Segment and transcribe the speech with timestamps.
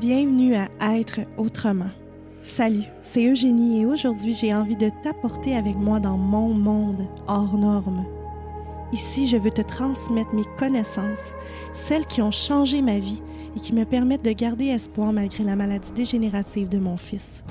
[0.00, 1.90] Bienvenue à Être autrement.
[2.44, 7.58] Salut, c'est Eugénie et aujourd'hui j'ai envie de t'apporter avec moi dans mon monde hors
[7.58, 8.04] norme.
[8.92, 11.34] Ici, je veux te transmettre mes connaissances,
[11.74, 13.20] celles qui ont changé ma vie
[13.56, 17.42] et qui me permettent de garder espoir malgré la maladie dégénérative de mon fils.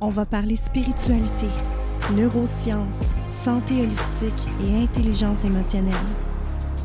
[0.00, 1.46] On va parler spiritualité,
[2.16, 5.94] neurosciences, santé holistique et intelligence émotionnelle.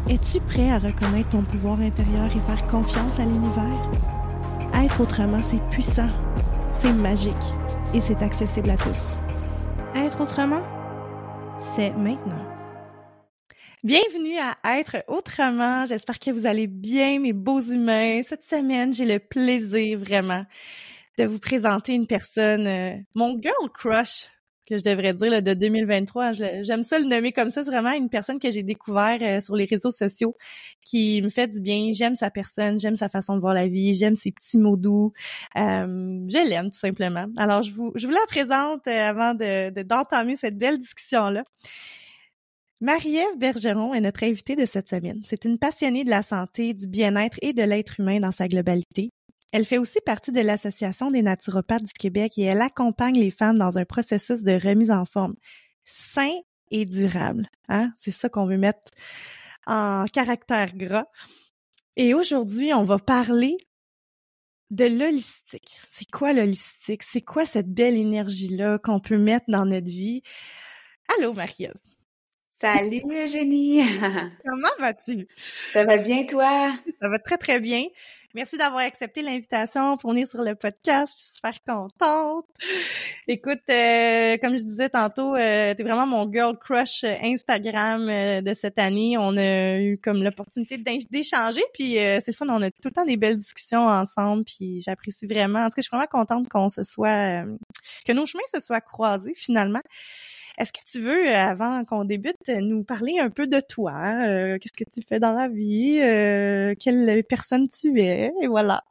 [0.08, 4.17] Es-tu prêt à reconnaître ton pouvoir intérieur et faire confiance à l'univers?
[4.80, 6.10] Être autrement, c'est puissant,
[6.76, 7.34] c'est magique
[7.96, 9.18] et c'est accessible à tous.
[9.96, 10.62] Être autrement,
[11.76, 12.46] c'est maintenant.
[13.84, 15.88] Bienvenue à Être autrement.
[15.88, 18.22] J'espère que vous allez bien, mes beaux humains.
[18.22, 20.46] Cette semaine, j'ai le plaisir vraiment
[21.18, 24.28] de vous présenter une personne, euh, mon girl crush,
[24.68, 26.34] que je devrais dire là, de 2023.
[26.34, 27.64] J'aime ça le nommer comme ça.
[27.64, 30.36] C'est vraiment une personne que j'ai découvert euh, sur les réseaux sociaux
[30.86, 31.92] qui me fait du bien.
[31.94, 35.14] J'aime sa personne, j'aime sa façon de voir la vie, j'aime ses petits mots doux.
[35.56, 37.26] Euh, je l'aime tout simplement.
[37.38, 41.44] Alors, je vous, je vous la présente euh, avant de d'entamer cette belle discussion-là.
[42.80, 45.22] Marie-Ève Bergeron est notre invitée de cette semaine.
[45.24, 49.10] C'est une passionnée de la santé, du bien-être et de l'être humain dans sa globalité.
[49.58, 53.58] Elle fait aussi partie de l'Association des naturopathes du Québec et elle accompagne les femmes
[53.58, 55.34] dans un processus de remise en forme
[55.84, 56.30] sain
[56.70, 57.50] et durable.
[57.68, 57.92] Hein?
[57.98, 58.92] C'est ça qu'on veut mettre
[59.66, 61.08] en caractère gras.
[61.96, 63.58] Et aujourd'hui, on va parler
[64.70, 65.80] de l'holistique.
[65.88, 67.02] C'est quoi l'holistique?
[67.02, 70.22] C'est quoi cette belle énergie-là qu'on peut mettre dans notre vie?
[71.18, 71.82] Allô, Marie-Ève?
[72.52, 73.82] Salut Eugénie.
[74.46, 75.28] Comment vas-tu?
[75.72, 76.74] Ça va bien toi?
[77.00, 77.86] Ça va très très bien.
[78.36, 81.14] Merci d'avoir accepté l'invitation pour venir sur le podcast.
[81.16, 82.46] Je suis super contente.
[83.28, 88.42] Écoute, euh, comme je disais tantôt, euh, tu es vraiment mon girl crush Instagram euh,
[88.42, 89.18] de cette année.
[89.18, 92.48] On a eu comme l'opportunité d'échanger, puis euh, c'est le fun.
[92.50, 95.60] On a tout le temps des belles discussions ensemble, puis j'apprécie vraiment.
[95.60, 97.44] En tout cas, je suis vraiment contente qu'on se soit,
[98.06, 99.82] que nos chemins se soient croisés finalement.
[100.58, 103.94] Est-ce que tu veux, avant qu'on débute, nous parler un peu de toi?
[104.28, 106.00] Euh, qu'est-ce que tu fais dans la vie?
[106.02, 108.32] Euh, quelle personne tu es?
[108.42, 108.84] Et voilà.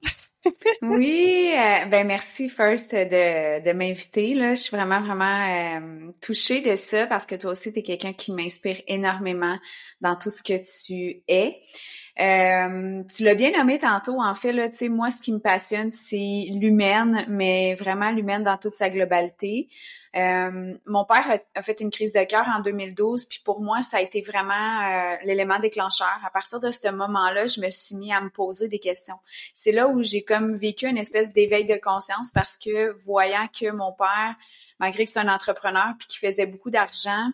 [0.82, 4.34] oui, euh, ben merci First de, de m'inviter.
[4.34, 8.12] Là, je suis vraiment vraiment touchée de ça parce que toi aussi tu es quelqu'un
[8.12, 9.58] qui m'inspire énormément
[10.00, 10.54] dans tout ce que
[10.86, 11.58] tu es.
[12.16, 15.90] tu l'as bien nommé tantôt, en fait, là, tu sais, moi, ce qui me passionne,
[15.90, 19.68] c'est l'humaine, mais vraiment l'humaine dans toute sa globalité.
[20.16, 23.98] Euh, mon père a, fait une crise de cœur en 2012, puis pour moi, ça
[23.98, 26.20] a été vraiment euh, l'élément déclencheur.
[26.24, 29.18] À partir de ce moment-là, je me suis mis à me poser des questions.
[29.52, 33.70] C'est là où j'ai comme vécu une espèce d'éveil de conscience parce que voyant que
[33.70, 34.34] mon père,
[34.80, 37.30] malgré que c'est un entrepreneur puis qu'il faisait beaucoup d'argent,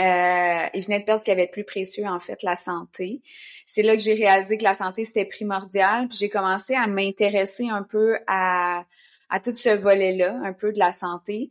[0.00, 3.22] euh, il venait de perdre ce qui avait de plus précieux, en fait, la santé.
[3.66, 6.08] C'est là que j'ai réalisé que la santé, c'était primordial.
[6.08, 8.84] Puis j'ai commencé à m'intéresser un peu à,
[9.28, 11.50] à tout ce volet-là, un peu de la santé.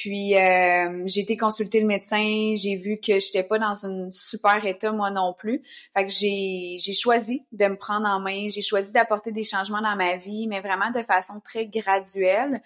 [0.00, 4.64] Puis euh, j'ai été consulter le médecin, j'ai vu que j'étais pas dans un super
[4.64, 5.62] état moi non plus.
[5.94, 9.82] Fait que j'ai j'ai choisi de me prendre en main, j'ai choisi d'apporter des changements
[9.82, 12.62] dans ma vie, mais vraiment de façon très graduelle.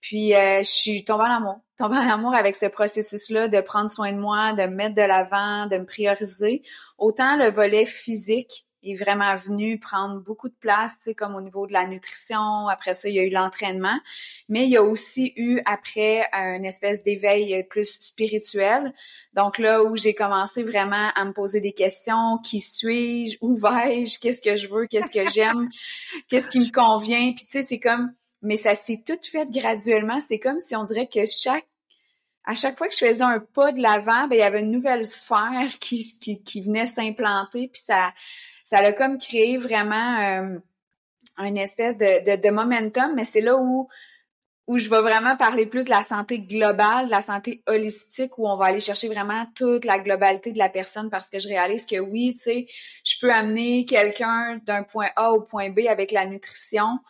[0.00, 3.90] Puis euh, je suis tombée en amour, tombée en amour avec ce processus-là de prendre
[3.90, 6.62] soin de moi, de me mettre de l'avant, de me prioriser,
[6.96, 11.40] autant le volet physique est vraiment venu prendre beaucoup de place, tu sais, comme au
[11.40, 12.68] niveau de la nutrition.
[12.68, 13.98] Après ça, il y a eu l'entraînement,
[14.48, 18.92] mais il y a aussi eu après une espèce d'éveil plus spirituel.
[19.34, 24.18] Donc là où j'ai commencé vraiment à me poser des questions qui suis-je, où vais-je,
[24.18, 25.68] qu'est-ce que je veux, qu'est-ce que j'aime,
[26.28, 27.32] qu'est-ce qui me convient.
[27.32, 28.12] Puis tu sais, c'est comme,
[28.42, 30.20] mais ça s'est tout fait graduellement.
[30.20, 31.66] C'est comme si on dirait que chaque
[32.44, 34.70] à chaque fois que je faisais un pas de l'avant, ben il y avait une
[34.70, 38.12] nouvelle sphère qui, qui, qui venait s'implanter, puis ça,
[38.70, 40.58] ça a comme créé vraiment euh,
[41.38, 43.88] une espèce de, de, momentum, mais c'est là où
[44.68, 48.48] où je vais vraiment parler plus de la santé globale, de la santé holistique, où
[48.48, 51.84] on va aller chercher vraiment toute la globalité de la personne parce que je réalise
[51.84, 52.66] que oui, tu sais,
[53.04, 57.00] je peux amener quelqu'un d'un point A au point B avec la nutrition,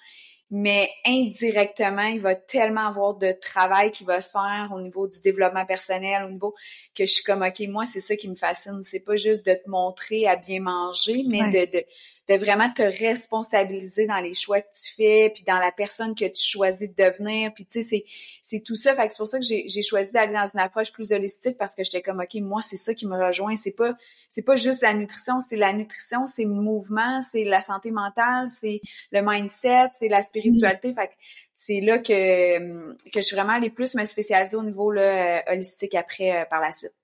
[0.51, 5.21] mais indirectement, il va tellement avoir de travail qui va se faire au niveau du
[5.21, 6.55] développement personnel, au niveau
[6.97, 8.81] que je suis comme, OK, moi, c'est ça qui me fascine.
[8.83, 11.85] C'est pas juste de te montrer à bien manger, mais de, de,
[12.29, 16.27] de, vraiment te responsabiliser dans les choix que tu fais, puis dans la personne que
[16.27, 17.53] tu choisis de devenir.
[17.55, 18.05] Puis, tu sais, c'est,
[18.43, 18.95] c'est tout ça.
[18.95, 21.57] Fait que c'est pour ça que j'ai, j'ai choisi d'aller dans une approche plus holistique
[21.59, 23.55] parce que j'étais comme, OK, moi, c'est ça qui me rejoint.
[23.57, 23.95] C'est pas,
[24.29, 28.49] c'est pas juste la nutrition, c'est la nutrition, c'est le mouvement, c'est la santé mentale,
[28.49, 28.81] c'est
[29.13, 30.95] le mindset, c'est la spiritualité.
[30.95, 31.13] Fait que
[31.53, 35.53] c'est là que, que je suis vraiment allée plus me spécialiser au niveau là, euh,
[35.53, 36.95] holistique après, euh, par la suite.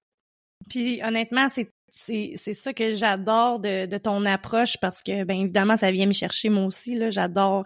[0.68, 5.76] Puis honnêtement, c'est c'est c'est ça que j'adore de, ton approche parce que ben évidemment
[5.76, 7.64] ça vient me chercher moi aussi j'adore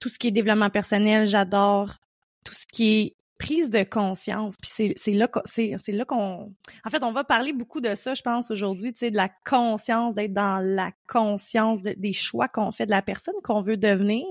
[0.00, 1.96] tout ce qui est développement personnel j'adore
[2.44, 4.56] tout ce qui est prise de conscience.
[4.60, 6.52] Puis c'est c'est là c'est là qu'on
[6.84, 9.30] en fait on va parler beaucoup de ça je pense aujourd'hui tu sais de la
[9.46, 14.26] conscience d'être dans la conscience des choix qu'on fait de la personne qu'on veut devenir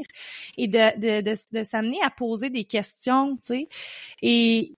[0.57, 3.69] et de de de, de s'amener à poser des questions tu sais.
[4.21, 4.75] Et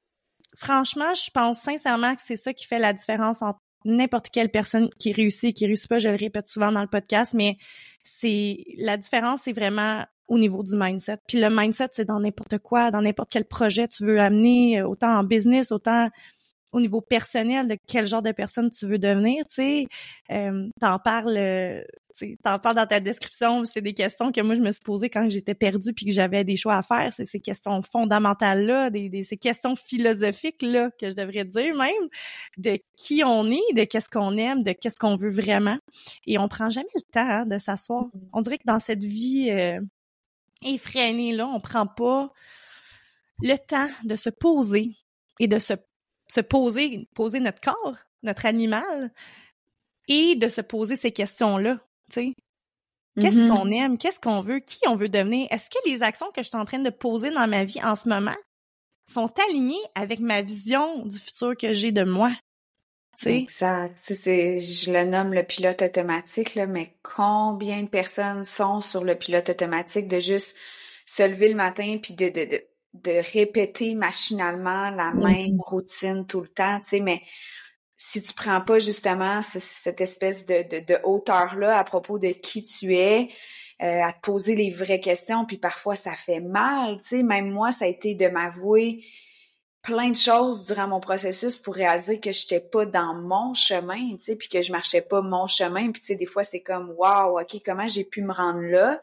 [0.56, 4.90] franchement je pense sincèrement que c'est ça qui fait la différence entre n'importe quelle personne
[5.00, 7.58] qui réussit, qui réussit pas, je le répète souvent dans le podcast, mais
[8.04, 11.18] c'est la différence, c'est vraiment au niveau du mindset.
[11.28, 15.18] Puis le mindset, c'est dans n'importe quoi, dans n'importe quel projet tu veux amener, autant
[15.18, 16.10] en business, autant
[16.72, 19.88] au niveau personnel de quel genre de personne tu veux devenir, tu sais,
[20.32, 21.82] euh, t'en parles, euh,
[22.44, 25.28] t'en parles dans ta description, c'est des questions que moi je me suis posées quand
[25.30, 29.10] j'étais perdue puis que j'avais des choix à faire, c'est ces questions fondamentales là, des,
[29.10, 32.10] des, ces questions philosophiques là que je devrais dire même
[32.58, 35.78] de qui on est, de qu'est-ce qu'on aime, de qu'est-ce qu'on veut vraiment,
[36.28, 38.06] et on prend jamais le temps hein, de s'asseoir.
[38.06, 38.30] Mm-hmm.
[38.34, 39.80] On dirait que dans cette vie euh,
[40.62, 42.32] effrénée là, on prend pas
[43.42, 44.96] le temps de se poser
[45.40, 45.74] et de se
[46.30, 49.12] se poser, poser notre corps, notre animal,
[50.08, 51.80] et de se poser ces questions-là,
[52.12, 52.34] tu sais.
[53.20, 53.50] Qu'est-ce mm-hmm.
[53.50, 53.98] qu'on aime?
[53.98, 54.60] Qu'est-ce qu'on veut?
[54.60, 55.48] Qui on veut devenir?
[55.52, 57.96] Est-ce que les actions que je suis en train de poser dans ma vie en
[57.96, 58.36] ce moment
[59.12, 62.32] sont alignées avec ma vision du futur que j'ai de moi?
[63.20, 63.36] sais?
[63.36, 63.94] Exact.
[63.98, 69.16] C'est, je le nomme le pilote automatique, là, mais combien de personnes sont sur le
[69.16, 70.56] pilote automatique de juste
[71.06, 72.64] se lever le matin puis de, de, de
[72.94, 75.24] de répéter machinalement la mm-hmm.
[75.24, 77.22] même routine tout le temps, tu sais, mais
[78.02, 82.96] si tu prends pas justement cette espèce de, de, hauteur-là à propos de qui tu
[82.96, 83.28] es,
[83.82, 87.52] euh, à te poser les vraies questions, puis parfois ça fait mal, tu sais, même
[87.52, 89.04] moi, ça a été de m'avouer
[89.82, 94.20] plein de choses durant mon processus pour réaliser que j'étais pas dans mon chemin, tu
[94.20, 96.94] sais, puis que je marchais pas mon chemin, puis tu sais, des fois c'est comme,
[96.98, 99.02] wow, ok, comment j'ai pu me rendre là,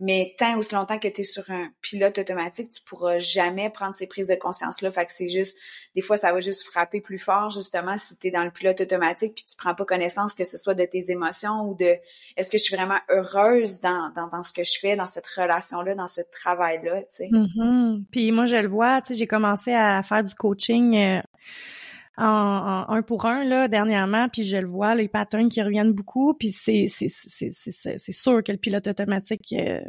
[0.00, 3.94] mais tant aussi longtemps que tu es sur un pilote automatique, tu pourras jamais prendre
[3.94, 4.90] ces prises de conscience-là.
[4.90, 5.56] Fait que c'est juste,
[5.94, 8.80] des fois, ça va juste frapper plus fort, justement, si tu es dans le pilote
[8.80, 11.96] automatique puis tu prends pas connaissance que ce soit de tes émotions ou de
[12.36, 15.26] est-ce que je suis vraiment heureuse dans, dans, dans ce que je fais, dans cette
[15.26, 17.28] relation-là, dans ce travail-là, tu sais?
[17.30, 18.04] Mm-hmm.
[18.10, 20.96] Puis moi, je le vois, tu sais, j'ai commencé à faire du coaching.
[20.96, 21.20] Euh,
[22.20, 26.34] en, un pour un là dernièrement, puis je le vois, les patterns qui reviennent beaucoup,
[26.34, 29.80] puis c'est c'est c'est sûr que le pilote automatique euh,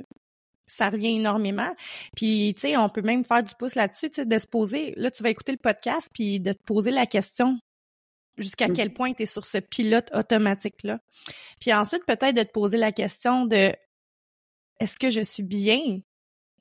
[0.68, 1.74] ça revient énormément.
[2.16, 4.94] Puis, tu sais, on peut même faire du pouce là-dessus, tu sais, de se poser.
[4.96, 7.60] Là, tu vas écouter le podcast, puis de te poser la question
[8.38, 8.74] jusqu'à mmh.
[8.74, 11.00] quel point tu es sur ce pilote automatique-là.
[11.60, 13.74] Puis ensuite, peut-être de te poser la question de
[14.80, 16.00] est-ce que je suis bien?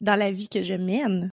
[0.01, 1.31] Dans la vie que je mène.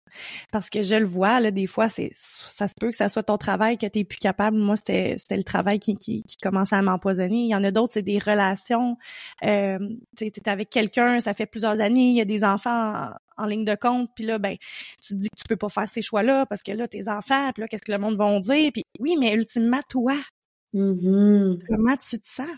[0.51, 3.23] Parce que je le vois, là, des fois, c'est ça se peut que ça soit
[3.23, 4.57] ton travail que tu es plus capable.
[4.57, 7.43] Moi, c'était c'était le travail qui, qui, qui commençait à m'empoisonner.
[7.43, 8.97] Il y en a d'autres, c'est des relations.
[9.43, 9.79] Euh,
[10.17, 13.65] tu es avec quelqu'un, ça fait plusieurs années, il y a des enfants en, ligne
[13.65, 14.55] de compte, puis là, ben,
[15.01, 17.51] tu te dis que tu peux pas faire ces choix-là parce que là, tes enfants,
[17.53, 18.71] puis là, qu'est-ce que le monde va dire?
[18.73, 20.15] Puis oui, mais ultimement, toi,
[20.73, 21.59] mm-hmm.
[21.67, 22.49] comment tu te sens?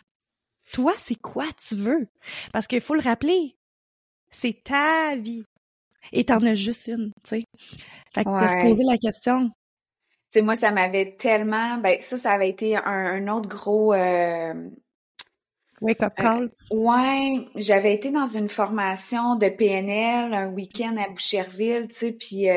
[0.71, 2.07] Toi, c'est quoi tu veux?
[2.53, 3.57] Parce qu'il faut le rappeler,
[4.29, 5.43] c'est ta vie.
[6.11, 7.45] Et t'en as juste une, tu sais.
[8.13, 9.49] Fait que de se poser la question.
[9.49, 9.53] Tu
[10.29, 11.77] sais, moi, ça m'avait tellement...
[11.77, 13.93] Ben, ça, ça avait été un, autre gros...
[13.93, 14.53] Euh,
[15.81, 16.51] Wake up call.
[16.71, 22.49] ouais, j'avais été dans une formation de PNL un week-end à Boucherville, tu sais, puis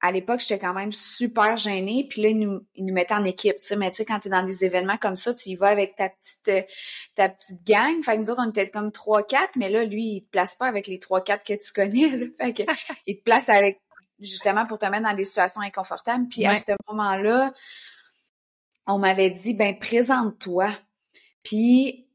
[0.00, 2.06] à l'époque, j'étais quand même super gênée.
[2.08, 3.76] Puis là, ils nous, ils nous mettaient en équipe, tu sais.
[3.76, 6.10] Mais tu sais, quand t'es dans des événements comme ça, tu y vas avec ta
[6.10, 6.62] petite euh,
[7.14, 8.02] ta petite gang.
[8.04, 9.52] Fait que nous autres, on était comme trois, quatre.
[9.56, 12.10] Mais là, lui, il te place pas avec les trois, quatre que tu connais.
[12.10, 12.26] Là.
[12.38, 12.62] Fait que
[13.06, 13.80] il te place avec
[14.20, 16.26] justement pour te mettre dans des situations inconfortables.
[16.28, 17.52] Puis à ce moment-là,
[18.86, 20.70] on m'avait dit, ben présente-toi.
[21.42, 22.06] Puis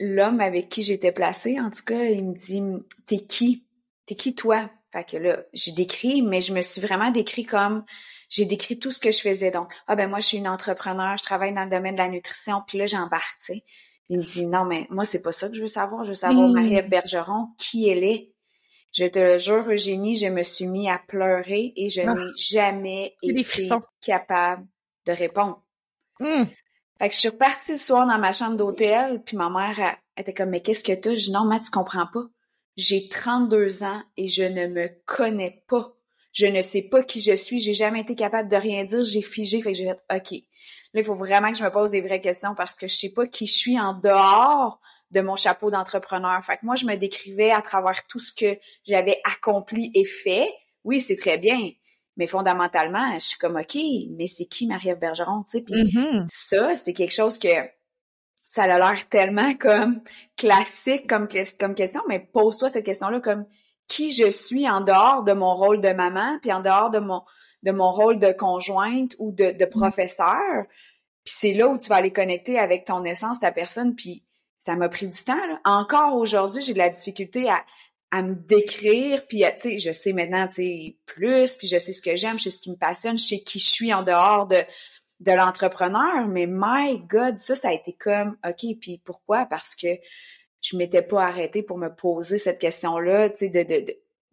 [0.00, 2.62] l'homme avec qui j'étais placée, en tout cas, il me dit,
[3.06, 3.68] t'es qui?
[4.06, 4.70] T'es qui toi?
[4.92, 7.84] Fait que là, j'ai décrit, mais je me suis vraiment décrit comme
[8.30, 9.50] j'ai décrit tout ce que je faisais.
[9.50, 12.08] Donc, ah ben moi, je suis une entrepreneur, je travaille dans le domaine de la
[12.08, 13.64] nutrition, puis là, j'embarque, tu sais.
[14.10, 16.02] Il me dit non, mais moi, c'est pas ça que je veux savoir.
[16.04, 16.52] Je veux savoir, mmh.
[16.52, 18.32] Marie-Ève Bergeron, qui elle est.
[18.90, 22.14] Je te le jure, Eugénie, je me suis mis à pleurer et je ah.
[22.14, 23.44] n'ai jamais été
[24.00, 24.66] capable
[25.06, 25.62] de répondre.
[26.20, 26.44] Mmh.
[26.98, 30.32] Fait que je suis repartie ce soir dans ma chambre d'hôtel, puis ma mère était
[30.32, 31.14] comme, mais qu'est-ce que t'as?
[31.14, 32.24] Je dis, non, mais tu comprends pas.
[32.78, 35.96] J'ai 32 ans et je ne me connais pas.
[36.32, 37.58] Je ne sais pas qui je suis.
[37.58, 39.02] J'ai jamais été capable de rien dire.
[39.02, 39.60] J'ai figé.
[39.60, 40.30] Fait que j'ai fait, OK.
[40.94, 43.10] Là, il faut vraiment que je me pose des vraies questions parce que je sais
[43.10, 44.80] pas qui je suis en dehors
[45.10, 46.40] de mon chapeau d'entrepreneur.
[46.44, 48.56] Fait que moi, je me décrivais à travers tout ce que
[48.86, 50.48] j'avais accompli et fait.
[50.84, 51.72] Oui, c'est très bien.
[52.16, 53.76] Mais fondamentalement, je suis comme, OK,
[54.16, 55.62] mais c'est qui Marie-Ève Bergeron, tu sais?
[55.62, 56.26] Puis mm-hmm.
[56.28, 57.48] ça, c'est quelque chose que
[58.58, 60.00] ça a l'air tellement comme
[60.36, 61.28] classique comme,
[61.60, 63.46] comme question, mais pose-toi cette question-là comme
[63.86, 67.22] qui je suis en dehors de mon rôle de maman, puis en dehors de mon
[67.62, 70.64] de mon rôle de conjointe ou de, de professeur.
[71.24, 74.24] Puis c'est là où tu vas aller connecter avec ton essence, ta personne, puis
[74.58, 75.46] ça m'a pris du temps.
[75.46, 75.60] Là.
[75.64, 77.64] Encore aujourd'hui, j'ai de la difficulté à,
[78.10, 81.92] à me décrire, puis tu sais, je sais maintenant, tu sais, plus, puis je sais
[81.92, 84.02] ce que j'aime, je sais ce qui me passionne, je sais qui je suis en
[84.02, 84.58] dehors de
[85.20, 89.46] de l'entrepreneur, mais my God, ça, ça a été comme, OK, puis pourquoi?
[89.46, 89.88] Parce que
[90.60, 93.92] je m'étais pas arrêtée pour me poser cette question-là, tu sais, de, de,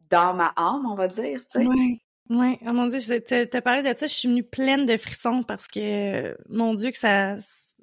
[0.09, 1.65] dans ma âme, on va dire, tu sais.
[1.65, 2.57] Oui, oui.
[2.61, 5.67] Oh mon Dieu, tu te parlé de ça, je suis venue pleine de frissons parce
[5.67, 7.37] que, mon Dieu, que ça,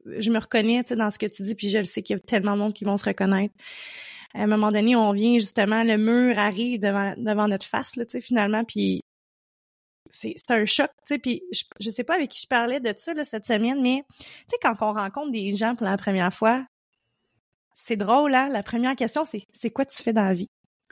[0.06, 2.16] je me reconnais, tu sais, dans ce que tu dis, puis je le sais qu'il
[2.16, 3.54] y a tellement de monde qui vont se reconnaître.
[4.34, 8.04] À un moment donné, on vient justement, le mur arrive devant, devant notre face, là,
[8.04, 9.02] tu sais, finalement, puis
[10.12, 12.92] c'est un choc, tu sais, puis je, je sais pas avec qui je parlais de
[12.96, 16.32] ça là, cette semaine, mais tu sais, quand on rencontre des gens pour la première
[16.32, 16.64] fois,
[17.72, 18.48] c'est drôle, hein?
[18.50, 20.50] La première question, c'est c'est quoi tu fais dans la vie?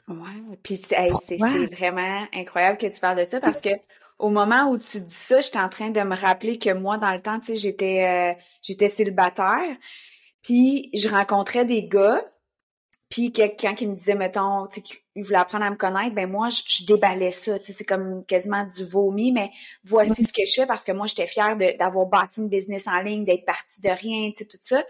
[0.09, 3.71] Ouais, puis c'est vraiment incroyable que tu parles de ça parce que
[4.19, 7.12] au moment où tu dis ça, j'étais en train de me rappeler que moi, dans
[7.12, 9.77] le temps, tu sais, j'étais euh, j'étais célibataire,
[10.43, 12.23] puis je rencontrais des gars,
[13.11, 14.87] puis quelqu'un qui me disait, mettons, tu sais,
[15.17, 17.59] il voulait apprendre à me connaître, ben moi, je, déballais ça.
[17.59, 19.50] Tu sais, c'est comme quasiment du vomi, mais
[19.83, 23.02] voici ce que je fais parce que moi, j'étais fière d'avoir bâti une business en
[23.02, 24.85] ligne, d'être partie de rien, tu sais, tout ça.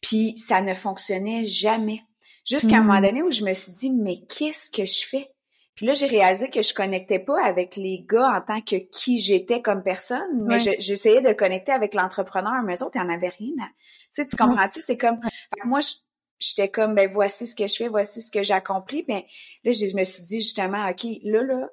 [0.00, 2.02] Puis ça ne fonctionnait jamais.
[2.44, 3.02] Jusqu'à un moment mm.
[3.02, 5.30] donné où je me suis dit, mais qu'est-ce que je fais?
[5.76, 9.18] Puis là, j'ai réalisé que je connectais pas avec les gars en tant que qui
[9.18, 13.14] j'étais comme personne, mais j'essayais de connecter avec l'entrepreneur, mais eux autres, il n'y en
[13.14, 13.54] avait rien.
[13.54, 13.64] Tu
[14.10, 14.80] sais, tu comprends-tu?
[14.80, 15.92] C'est comme, fait que moi, je,
[16.38, 19.04] j'étais comme ben voici ce que je fais, voici ce que j'accomplis.
[19.04, 19.22] Ben
[19.64, 21.68] là, je me suis dit justement, OK, là, là,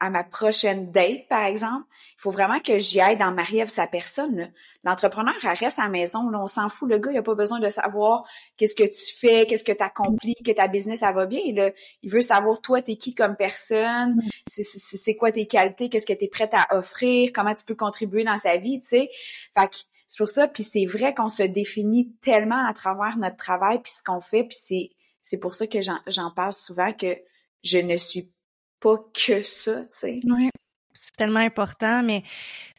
[0.00, 1.86] à ma prochaine date, par exemple,
[2.18, 4.52] il faut vraiment que j'y aille dans Marie-Ève, sa personne.
[4.84, 6.30] L'entrepreneur, elle reste à la maison.
[6.30, 6.88] Là, on s'en fout.
[6.88, 8.24] Le gars, il a pas besoin de savoir
[8.56, 11.40] qu'est-ce que tu fais, qu'est-ce que tu accomplis, que ta business, ça va bien.
[11.52, 11.70] Là,
[12.02, 16.24] il veut savoir, toi, t'es qui comme personne, c'est quoi tes qualités, qu'est-ce que tu
[16.24, 19.10] es prête à offrir, comment tu peux contribuer dans sa vie, tu sais.
[19.56, 19.76] Fait que
[20.08, 23.92] c'est pour ça, puis c'est vrai qu'on se définit tellement à travers notre travail, puis
[23.92, 27.14] ce qu'on fait, puis c'est, c'est pour ça que j'en parle souvent, que
[27.62, 28.32] je ne suis
[28.80, 30.20] pas que ça, tu sais.
[30.24, 30.48] Oui,
[30.94, 32.22] c'est tellement important, mais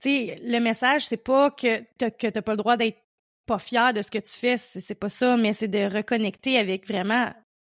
[0.01, 3.00] tu sais, le message, c'est pas que t'as, que t'as pas le droit d'être
[3.45, 6.57] pas fier de ce que tu fais, c'est, c'est pas ça, mais c'est de reconnecter
[6.57, 7.31] avec vraiment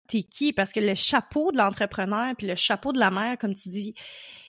[0.06, 3.54] t'es qui, parce que le chapeau de l'entrepreneur puis le chapeau de la mère, comme
[3.54, 3.94] tu dis,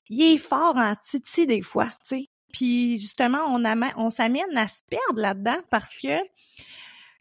[0.10, 2.30] il est fort en titi des fois, tu sais.
[2.52, 3.64] Puis justement, on,
[3.98, 6.18] on s'amène à se perdre là-dedans parce que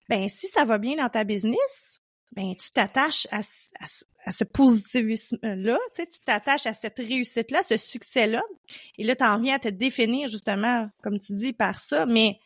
[0.09, 2.01] ben si ça va bien dans ta business,
[2.33, 8.43] ben tu t'attaches à, ce positivisme-là, tu sais, tu t'attaches à cette réussite-là, ce succès-là,
[8.99, 12.39] et là, tu en viens à te définir justement, comme tu dis, par ça, mais,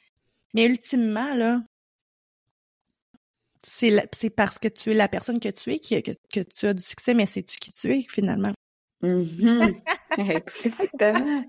[0.54, 1.60] mais ultimement, là,
[3.62, 6.82] c'est parce que tu es la personne que tu es que, que, tu as du
[6.82, 8.52] succès, mais c'est tu qui tu es finalement?
[9.02, 9.80] Mm-hmm.
[10.18, 11.44] Exactement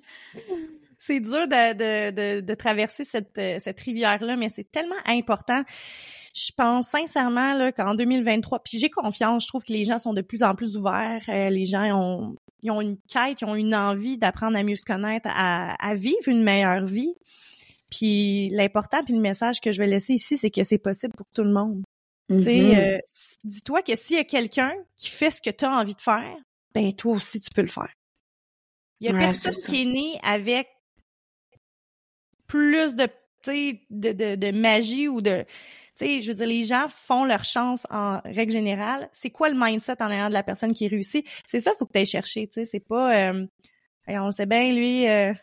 [1.06, 5.62] c'est dur de, de, de, de, traverser cette, euh, cette rivière-là, mais c'est tellement important.
[6.34, 10.14] Je pense sincèrement là, qu'en 2023, puis j'ai confiance, je trouve que les gens sont
[10.14, 11.24] de plus en plus ouverts.
[11.30, 14.76] Euh, les gens ont, ils ont une quête, ils ont une envie d'apprendre à mieux
[14.76, 17.14] se connaître, à, à vivre une meilleure vie.
[17.90, 21.28] Puis l'important, puis le message que je vais laisser ici, c'est que c'est possible pour
[21.34, 21.84] tout le monde.
[22.30, 22.96] Tu sais, mm-hmm.
[22.96, 22.98] euh,
[23.44, 26.36] dis-toi que s'il y a quelqu'un qui fait ce que tu as envie de faire,
[26.74, 27.94] ben toi aussi tu peux le faire.
[29.00, 30.68] Il y a personne qui est né avec
[32.56, 33.08] plus de,
[33.90, 35.46] de, de, de magie ou de
[35.98, 39.10] tu sais, je veux dire, les gens font leur chance en règle générale.
[39.14, 41.26] C'est quoi le mindset en ayant de la personne qui réussit?
[41.48, 42.66] C'est ça, faut que tu ailles chercher, tu sais.
[42.66, 43.46] C'est pas, euh,
[44.10, 45.34] on le sait bien, lui, euh,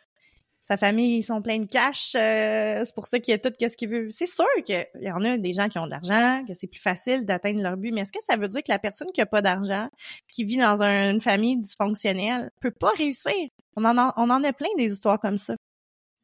[0.65, 3.77] sa famille, ils sont pleins de cash, euh, c'est pour ça qu'il a tout ce
[3.77, 4.11] qu'il veut.
[4.11, 6.81] C'est sûr qu'il y en a des gens qui ont de l'argent, que c'est plus
[6.81, 9.27] facile d'atteindre leur but, mais est-ce que ça veut dire que la personne qui a
[9.27, 9.89] pas d'argent,
[10.31, 13.33] qui vit dans une famille dysfonctionnelle, peut pas réussir?
[13.77, 15.55] On en a, on en a plein des histoires comme ça.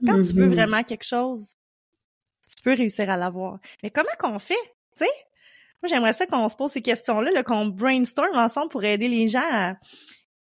[0.05, 0.55] Quand tu veux mm-hmm.
[0.55, 1.55] vraiment quelque chose,
[2.47, 3.59] tu peux réussir à l'avoir.
[3.83, 4.55] Mais comment qu'on fait,
[4.97, 5.11] tu sais?
[5.83, 9.43] Moi, j'aimerais ça qu'on se pose ces questions-là, qu'on brainstorm ensemble pour aider les gens
[9.51, 9.77] à,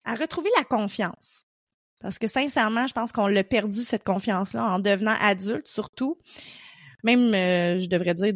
[0.05, 1.45] à retrouver la confiance.
[2.01, 6.19] Parce que sincèrement, je pense qu'on l'a perdu, cette confiance-là, en devenant adulte, surtout.
[7.03, 8.35] Même, euh, je devrais dire,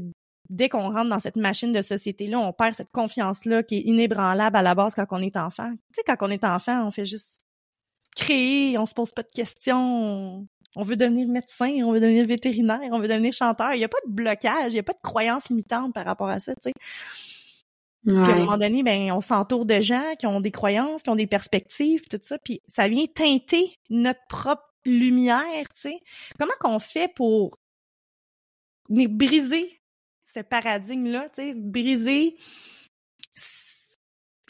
[0.49, 4.57] dès qu'on rentre dans cette machine de société-là, on perd cette confiance-là qui est inébranlable
[4.57, 5.71] à la base quand on est enfant.
[5.93, 7.41] Tu sais, quand on est enfant, on fait juste
[8.17, 12.89] créer, on se pose pas de questions, on veut devenir médecin, on veut devenir vétérinaire,
[12.93, 13.75] on veut devenir chanteur.
[13.75, 16.29] Il n'y a pas de blocage, il n'y a pas de croyance limitante par rapport
[16.29, 16.73] à ça, tu sais.
[18.09, 21.17] à un moment donné, ben, on s'entoure de gens qui ont des croyances, qui ont
[21.17, 25.99] des perspectives, tout ça, puis ça vient teinter notre propre lumière, tu sais.
[26.39, 27.59] Comment qu'on fait pour
[28.89, 29.81] briser
[30.25, 32.37] ce paradigme-là, tu sais, briser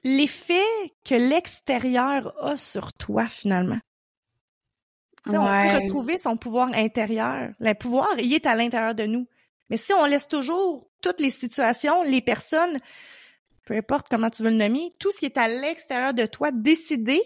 [0.05, 3.79] l'effet que l'extérieur a sur toi, finalement?
[5.27, 7.51] On peut retrouver son pouvoir intérieur.
[7.61, 9.27] Le pouvoir, il est à l'intérieur de nous.
[9.71, 12.79] Mais si on laisse toujours toutes les situations, les personnes,
[13.65, 16.51] peu importe comment tu veux le nommer, tout ce qui est à l'extérieur de toi,
[16.51, 17.21] décider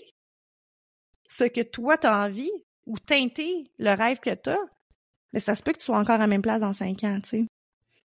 [1.28, 2.50] ce que toi tu as envie
[2.87, 4.58] ou teinter le rêve que tu as,
[5.32, 7.18] mais ça se peut que tu sois encore à la même place dans cinq ans,
[7.22, 7.46] tu sais.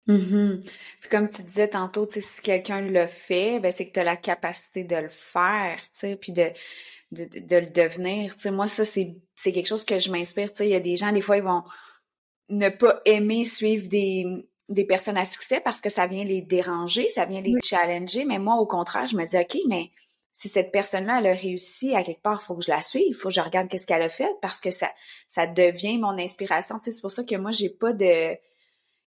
[0.05, 0.69] Mm-hmm.
[1.09, 4.83] comme tu disais tantôt, si quelqu'un le fait, ben c'est que tu as la capacité
[4.83, 6.51] de le faire, tu sais, puis de
[7.13, 8.35] de, de, le devenir.
[8.35, 10.51] Tu sais, moi, ça, c'est, c'est quelque chose que je m'inspire.
[10.51, 11.63] Tu sais, il y a des gens, des fois, ils vont
[12.49, 14.25] ne pas aimer suivre des,
[14.69, 18.23] des personnes à succès parce que ça vient les déranger, ça vient les challenger.
[18.25, 19.91] Mais moi, au contraire, je me dis, OK, mais
[20.31, 23.03] si cette personne-là, elle a réussi à quelque part, il faut que je la suive,
[23.05, 24.89] il faut que je regarde qu'est-ce qu'elle a fait parce que ça,
[25.27, 26.79] ça devient mon inspiration.
[26.79, 28.37] Tu sais, c'est pour ça que moi, j'ai pas de,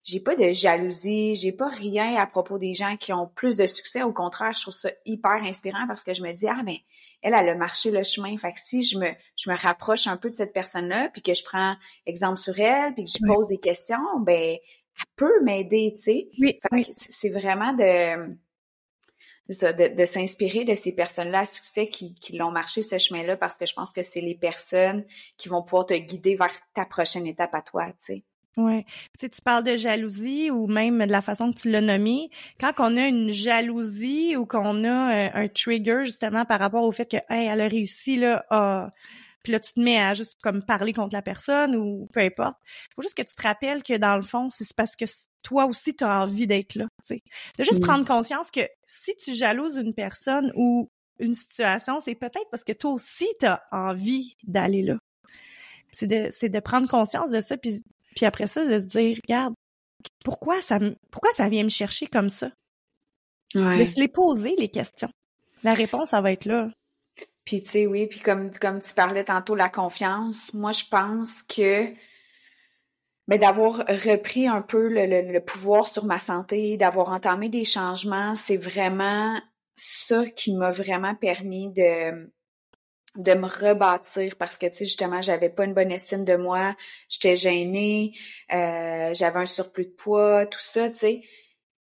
[0.02, 3.66] j'ai pas de jalousie, j'ai pas rien à propos des gens qui ont plus de
[3.66, 4.02] succès.
[4.02, 6.80] Au contraire, je trouve ça hyper inspirant parce que je me dis, ah, mais
[7.24, 8.36] elle, elle a marché le chemin.
[8.36, 11.32] Fait que si je me, je me rapproche un peu de cette personne-là, puis que
[11.32, 11.74] je prends
[12.06, 16.28] exemple sur elle, puis que je pose des questions, ben, elle peut m'aider, tu sais.
[16.70, 18.36] Oui, c'est vraiment de,
[19.48, 23.56] de, de s'inspirer de ces personnes-là à succès qui, qui l'ont marché ce chemin-là, parce
[23.56, 25.06] que je pense que c'est les personnes
[25.38, 28.24] qui vont pouvoir te guider vers ta prochaine étape à toi, tu sais.
[28.56, 28.84] Ouais.
[28.86, 32.30] Tu sais, tu parles de jalousie ou même de la façon que tu l'as nommé.
[32.60, 36.92] Quand on a une jalousie ou qu'on a euh, un, trigger justement par rapport au
[36.92, 38.90] fait que hey, elle a réussi là, à...
[39.42, 42.54] puis là tu te mets à juste comme parler contre la personne ou peu importe.
[42.94, 45.04] Faut juste que tu te rappelles que dans le fond, c'est parce que
[45.42, 47.22] toi aussi tu as envie d'être là, tu sais.
[47.58, 47.86] De juste mmh.
[47.86, 52.72] prendre conscience que si tu jalouses une personne ou une situation, c'est peut-être parce que
[52.72, 54.98] toi aussi tu as envie d'aller là.
[55.90, 57.82] C'est de, c'est de prendre conscience de ça puis
[58.14, 59.54] puis après ça, de se dire, regarde,
[60.24, 60.78] pourquoi ça,
[61.10, 62.50] pourquoi ça vient me chercher comme ça?
[63.54, 63.78] Ouais.
[63.78, 65.10] Laisse les poser, les questions.
[65.62, 66.68] La réponse, ça va être là.
[67.44, 71.42] Puis tu sais, oui, puis comme, comme tu parlais tantôt, la confiance, moi je pense
[71.42, 71.86] que
[73.28, 78.34] ben, d'avoir repris un peu le, le, pouvoir sur ma santé, d'avoir entamé des changements,
[78.34, 79.40] c'est vraiment
[79.76, 82.30] ça qui m'a vraiment permis de
[83.16, 86.74] de me rebâtir parce que tu sais justement j'avais pas une bonne estime de moi
[87.08, 88.12] j'étais gênée
[88.52, 91.20] euh, j'avais un surplus de poids tout ça tu sais.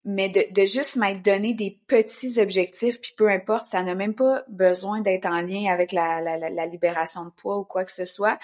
[0.06, 4.14] Mais de, de juste m'être donné des petits objectifs puis peu importe ça n'a même
[4.14, 7.92] pas besoin d'être en lien avec la, la, la, libération de poids ou quoi que
[7.92, 8.38] ce soit.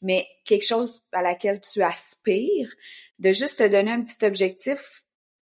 [0.00, 2.72] Mais quelque chose à laquelle tu aspires
[3.18, 5.01] de juste te donner un petit objectif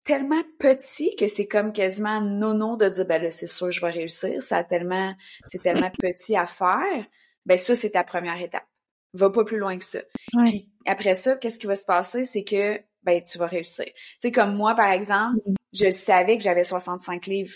[0.10, 3.92] tellement petit que c'est comme quasiment nono de dire ben là c'est sûr je vais
[3.92, 4.42] réussir.
[4.42, 5.14] Ça tellement
[5.46, 7.06] c'est tellement petit à faire.
[7.46, 8.66] Ben ça c'est ta première étape.
[9.14, 10.00] Va pas plus loin que ça.
[10.46, 12.24] Puis après ça qu'est-ce qui va se passer?
[12.24, 13.86] C'est que ben tu vas réussir.
[13.86, 15.56] Tu sais comme moi par exemple mm-hmm.
[15.74, 17.54] je savais que j'avais 65 livres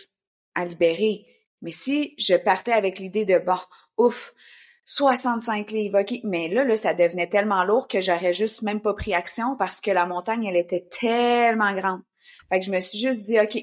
[0.53, 1.25] à libérer.
[1.63, 3.57] Mais si je partais avec l'idée de bon
[3.97, 4.31] ouf
[4.85, 6.19] 65 livres, OK.
[6.23, 9.79] Mais là, là, ça devenait tellement lourd que j'aurais juste même pas pris action parce
[9.79, 12.01] que la montagne, elle était tellement grande.
[12.49, 13.57] Fait que je me suis juste dit, OK,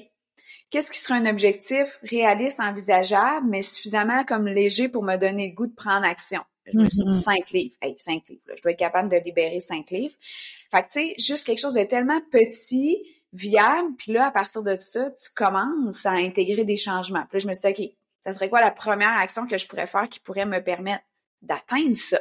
[0.69, 5.53] qu'est-ce qui serait un objectif réaliste, envisageable, mais suffisamment comme léger pour me donner le
[5.53, 6.41] goût de prendre action?
[6.65, 7.23] Je me suis dit mm-hmm.
[7.23, 7.75] cinq livres.
[7.81, 8.41] Hey, cinq livres.
[8.55, 10.15] Je dois être capable de libérer cinq livres.
[10.71, 12.97] Fait que, tu sais, juste quelque chose de tellement petit,
[13.33, 13.95] viable.
[13.97, 17.25] Puis là, à partir de ça, tu commences à intégrer des changements.
[17.29, 17.89] Puis là, je me suis dit, OK,
[18.23, 21.03] ça serait quoi la première action que je pourrais faire qui pourrait me permettre
[21.41, 22.19] d'atteindre ça?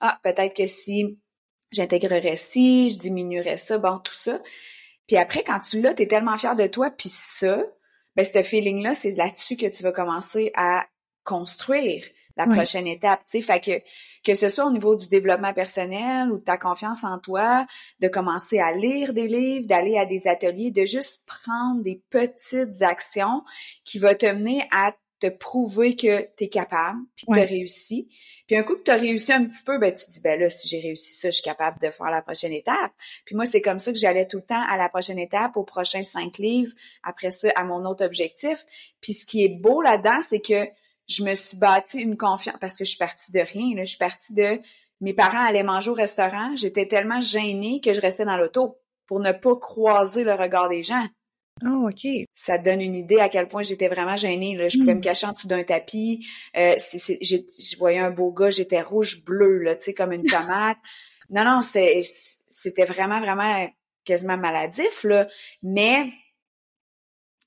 [0.00, 1.18] Ah, peut-être que si
[1.72, 4.40] j'intégrerais ci, je diminuerais ça, bon, tout ça.
[5.06, 7.62] Puis après, quand tu l'as, tu es tellement fier de toi, puis ça,
[8.16, 10.86] ben, ce feeling-là, c'est là-dessus que tu vas commencer à
[11.24, 12.04] construire
[12.36, 13.40] la prochaine étape, tu sais.
[13.40, 13.80] Fait que,
[14.24, 17.66] que ce soit au niveau du développement personnel ou de ta confiance en toi,
[18.00, 22.82] de commencer à lire des livres, d'aller à des ateliers, de juste prendre des petites
[22.82, 23.44] actions
[23.84, 27.44] qui vont te mener à te prouver que tu es capable, puis que tu as
[27.44, 28.08] réussi.
[28.46, 30.48] Puis un coup que tu as réussi un petit peu, ben tu dis ben là
[30.48, 32.92] si j'ai réussi ça, je suis capable de faire la prochaine étape.
[33.24, 35.64] Puis moi c'est comme ça que j'allais tout le temps à la prochaine étape, aux
[35.64, 38.64] prochains cinq livres, après ça à mon autre objectif.
[39.00, 40.68] Puis ce qui est beau là-dedans, c'est que
[41.08, 43.76] je me suis bâti une confiance parce que je suis partie de rien.
[43.76, 43.84] Là.
[43.84, 44.60] Je suis partie de
[45.00, 46.54] mes parents allaient manger au restaurant.
[46.56, 50.82] J'étais tellement gênée que je restais dans l'auto pour ne pas croiser le regard des
[50.82, 51.06] gens.
[51.62, 52.06] Oh, OK.
[52.34, 54.56] Ça donne une idée à quel point j'étais vraiment gênée.
[54.56, 54.68] Là.
[54.68, 55.02] Je pouvais me hmm.
[55.02, 56.26] cacher en dessous d'un tapis.
[56.56, 60.78] Euh, je voyais un beau gars, j'étais rouge-bleu, là, tu sais, comme une tomate.
[61.30, 63.68] non, non, c'était vraiment, vraiment
[64.04, 65.28] quasiment maladif, là.
[65.62, 66.12] Mais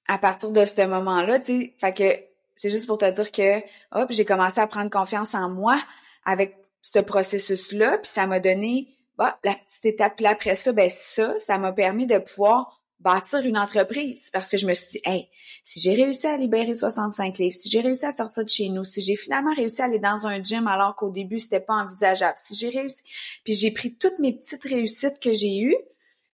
[0.07, 3.59] à partir de ce moment-là, tu sais, fait que c'est juste pour te dire que,
[3.91, 5.79] hop, j'ai commencé à prendre confiance en moi
[6.25, 10.89] avec ce processus-là, puis ça m'a donné, bah, la petite étape là après ça, ben
[10.89, 15.01] ça, ça m'a permis de pouvoir bâtir une entreprise parce que je me suis dit,
[15.05, 15.29] hey,
[15.63, 18.83] si j'ai réussi à libérer 65 livres, si j'ai réussi à sortir de chez nous,
[18.83, 22.37] si j'ai finalement réussi à aller dans un gym alors qu'au début c'était pas envisageable,
[22.37, 23.03] si j'ai réussi,
[23.43, 25.75] puis j'ai pris toutes mes petites réussites que j'ai eues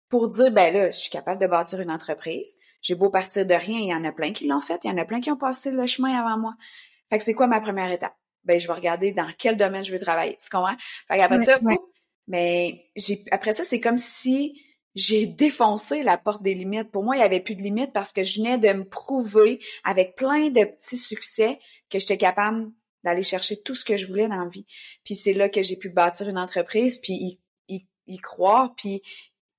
[0.09, 2.59] pour dire, ben là, je suis capable de bâtir une entreprise.
[2.81, 4.91] J'ai beau partir de rien, il y en a plein qui l'ont fait, il y
[4.91, 6.55] en a plein qui ont passé le chemin avant moi.
[7.11, 8.15] Fait que c'est quoi ma première étape?
[8.45, 10.37] Ben, je vais regarder dans quel domaine je veux travailler.
[10.43, 10.77] Tu comprends?
[11.09, 11.59] Fait qu'après ça,
[12.29, 14.63] mais j'ai, après ça, c'est comme si
[14.95, 16.91] j'ai défoncé la porte des limites.
[16.91, 19.61] Pour moi, il n'y avait plus de limites parce que je venais de me prouver
[19.85, 21.59] avec plein de petits succès
[21.91, 22.71] que j'étais capable
[23.05, 24.67] d'aller chercher tout ce que je voulais dans la vie.
[25.05, 29.03] Puis c'est là que j'ai pu bâtir une entreprise, puis y, y, croire, puis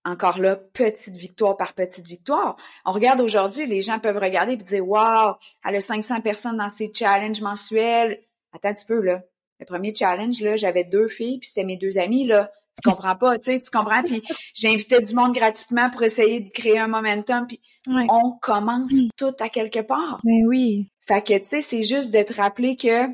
[0.03, 2.57] encore là, petite victoire par petite victoire.
[2.85, 6.69] On regarde aujourd'hui, les gens peuvent regarder et dire Wow, elle a 500 personnes dans
[6.69, 8.21] ses challenges mensuels.
[8.51, 9.23] Attends un petit peu, là.
[9.59, 12.51] Le premier challenge, là, j'avais deux filles, puis c'était mes deux amies, là.
[12.75, 14.03] Tu comprends pas, tu sais, tu comprends?
[14.03, 19.33] Puis j'invitais du monde gratuitement pour essayer de créer un momentum, puis on commence tout
[19.39, 20.19] à quelque part.
[20.23, 20.87] Mais oui.
[21.01, 23.07] Fait que, tu sais, c'est juste de te rappeler que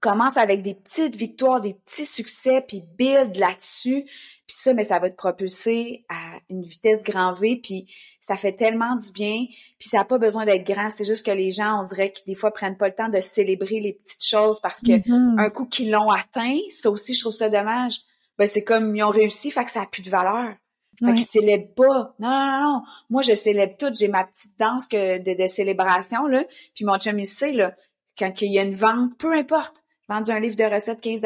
[0.00, 4.04] commence avec des petites victoires, des petits succès, puis build là-dessus.
[4.04, 7.86] Puis ça, mais ça va te propulser à une vitesse grand V, puis
[8.20, 9.44] ça fait tellement du bien.
[9.78, 12.26] Puis ça n'a pas besoin d'être grand, c'est juste que les gens, on dirait qu'ils
[12.26, 15.38] des fois prennent pas le temps de célébrer les petites choses parce que mm-hmm.
[15.38, 18.00] un coup qu'ils l'ont atteint, ça aussi, je trouve ça dommage.
[18.40, 20.54] Ben c'est comme ils ont réussi, fait que ça a plus de valeur.
[20.98, 22.14] Fait qu'ils célèbrent pas.
[22.18, 22.82] Non, non, non.
[23.10, 23.92] Moi, je célèbre tout.
[23.92, 26.44] J'ai ma petite danse que de, de célébration, là.
[26.74, 27.76] Puis mon chum, il sait, là,
[28.18, 29.84] quand il y a une vente, peu importe.
[30.08, 31.20] Vendu un livre de recettes 15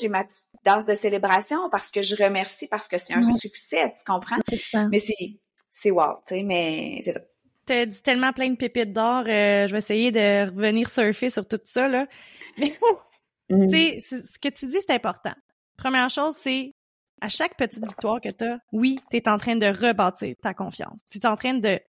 [0.00, 3.90] j'ai ma petite danse de célébration parce que je remercie, parce que c'est un succès,
[3.90, 4.38] tu comprends?
[4.92, 7.20] Mais c'est, c'est wow, tu sais, mais c'est ça.
[7.66, 11.46] T'as dit tellement plein de pépites d'or, euh, je vais essayer de revenir surfer sur
[11.48, 12.06] tout ça, là.
[12.56, 13.70] Mais, mm.
[13.70, 15.34] tu sais, ce que tu dis, c'est important.
[15.76, 16.72] Première chose, c'est
[17.20, 20.54] à chaque petite victoire que tu as, oui, tu es en train de rebâtir ta
[20.54, 21.00] confiance.
[21.10, 21.80] Tu es en train de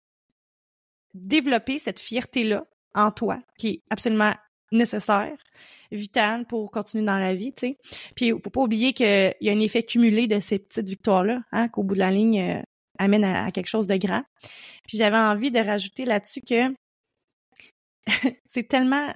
[1.14, 2.64] développer cette fierté-là
[2.94, 4.34] en toi, qui est absolument
[4.72, 5.36] nécessaire,
[5.90, 7.78] vital pour continuer dans la vie, tu sais.
[8.16, 11.68] Puis faut pas oublier qu'il y a un effet cumulé de ces petites victoires-là, hein,
[11.68, 12.62] qu'au bout de la ligne euh,
[12.98, 14.22] amène à, quelque chose de grand.
[14.86, 16.74] Puis j'avais envie de rajouter là-dessus que
[18.46, 19.12] c'est tellement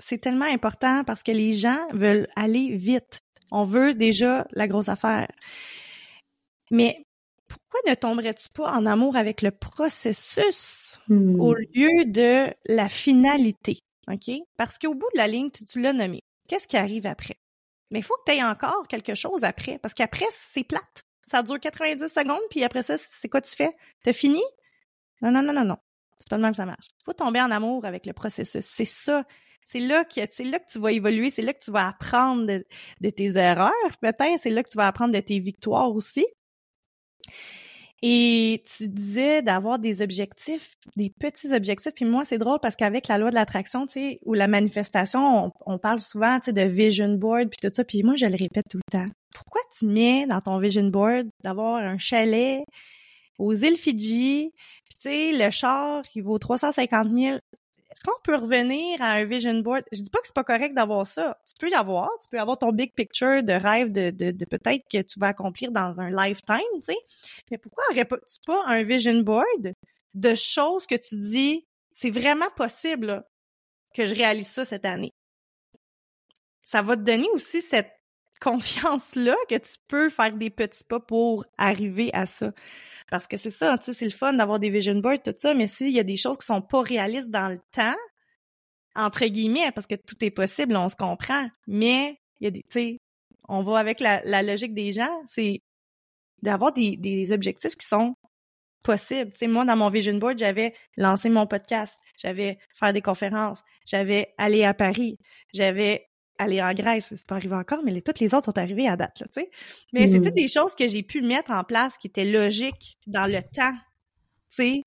[0.00, 3.20] c'est tellement important parce que les gens veulent aller vite.
[3.50, 5.28] On veut déjà la grosse affaire.
[6.70, 7.04] Mais
[7.48, 11.40] pourquoi ne tomberais-tu pas en amour avec le processus hmm.
[11.40, 13.78] au lieu de la finalité?
[14.10, 14.30] OK?
[14.56, 16.22] Parce qu'au bout de la ligne, tu, l'as nommé.
[16.48, 17.36] Qu'est-ce qui arrive après?
[17.90, 19.78] Mais il faut que tu aies encore quelque chose après.
[19.78, 21.04] Parce qu'après, c'est plate.
[21.26, 23.74] Ça dure 90 secondes, puis après ça, c'est quoi tu fais?
[24.02, 24.42] T'as fini?
[25.20, 25.76] Non, non, non, non, non.
[26.18, 26.86] C'est pas de même que ça marche.
[27.00, 28.64] Il faut tomber en amour avec le processus.
[28.64, 29.24] C'est ça.
[29.70, 32.46] C'est là que c'est là que tu vas évoluer, c'est là que tu vas apprendre
[32.46, 36.24] de, tes erreurs, peut-être, c'est là que tu vas apprendre de tes victoires aussi.
[38.00, 41.92] Et tu disais d'avoir des objectifs, des petits objectifs.
[41.94, 45.52] Puis moi, c'est drôle parce qu'avec la loi de l'attraction, tu sais, ou la manifestation,
[45.66, 47.84] on, parle souvent, tu sais, de vision board puis tout ça.
[47.84, 49.12] Puis moi, je le répète tout le temps.
[49.34, 52.62] Pourquoi tu mets dans ton vision board d'avoir un chalet
[53.38, 54.50] aux îles Fidji,
[54.86, 57.38] puis tu sais, le char qui vaut 350 000,
[57.98, 59.82] est-ce qu'on peut revenir à un vision board?
[59.90, 61.36] Je dis pas que c'est pas correct d'avoir ça.
[61.46, 62.08] Tu peux l'avoir.
[62.22, 65.72] Tu peux avoir ton big picture de rêve de, de, peut-être que tu vas accomplir
[65.72, 66.96] dans un lifetime, tu sais.
[67.50, 69.74] Mais pourquoi aurais-tu pas un vision board
[70.14, 73.24] de choses que tu dis, c'est vraiment possible
[73.94, 75.12] que je réalise ça cette année?
[76.62, 77.97] Ça va te donner aussi cette
[78.40, 82.52] confiance-là que tu peux faire des petits pas pour arriver à ça.
[83.10, 85.54] Parce que c'est ça, tu sais, c'est le fun d'avoir des vision boards, tout ça,
[85.54, 87.96] mais s'il y a des choses qui sont pas réalistes dans le temps,
[88.94, 92.62] entre guillemets, parce que tout est possible, on se comprend, mais il y a des,
[92.62, 92.98] tu sais,
[93.48, 95.62] on va avec la, logique des gens, c'est
[96.42, 98.14] d'avoir des, objectifs qui sont
[98.82, 99.32] possibles.
[99.32, 103.62] Tu sais, moi, dans mon vision board, j'avais lancé mon podcast, j'avais faire des conférences,
[103.86, 105.18] j'avais aller à Paris,
[105.54, 106.07] j'avais
[106.38, 108.96] aller en Grèce, c'est pas arrivé encore, mais les, toutes les autres sont arrivées à
[108.96, 109.50] date, là, tu sais.
[109.92, 110.42] Mais c'est toutes mm.
[110.42, 114.56] des choses que j'ai pu mettre en place qui étaient logiques dans le temps, tu
[114.56, 114.82] sais,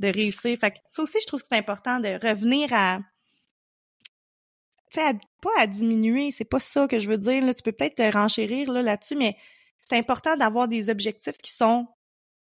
[0.00, 0.56] de réussir.
[0.58, 3.00] Fait que ça aussi, je trouve que c'est important de revenir à,
[4.90, 7.52] tu sais, pas à diminuer, c'est pas ça que je veux dire, là.
[7.52, 9.36] Tu peux peut-être te renchérir, là, là-dessus, mais
[9.88, 11.86] c'est important d'avoir des objectifs qui sont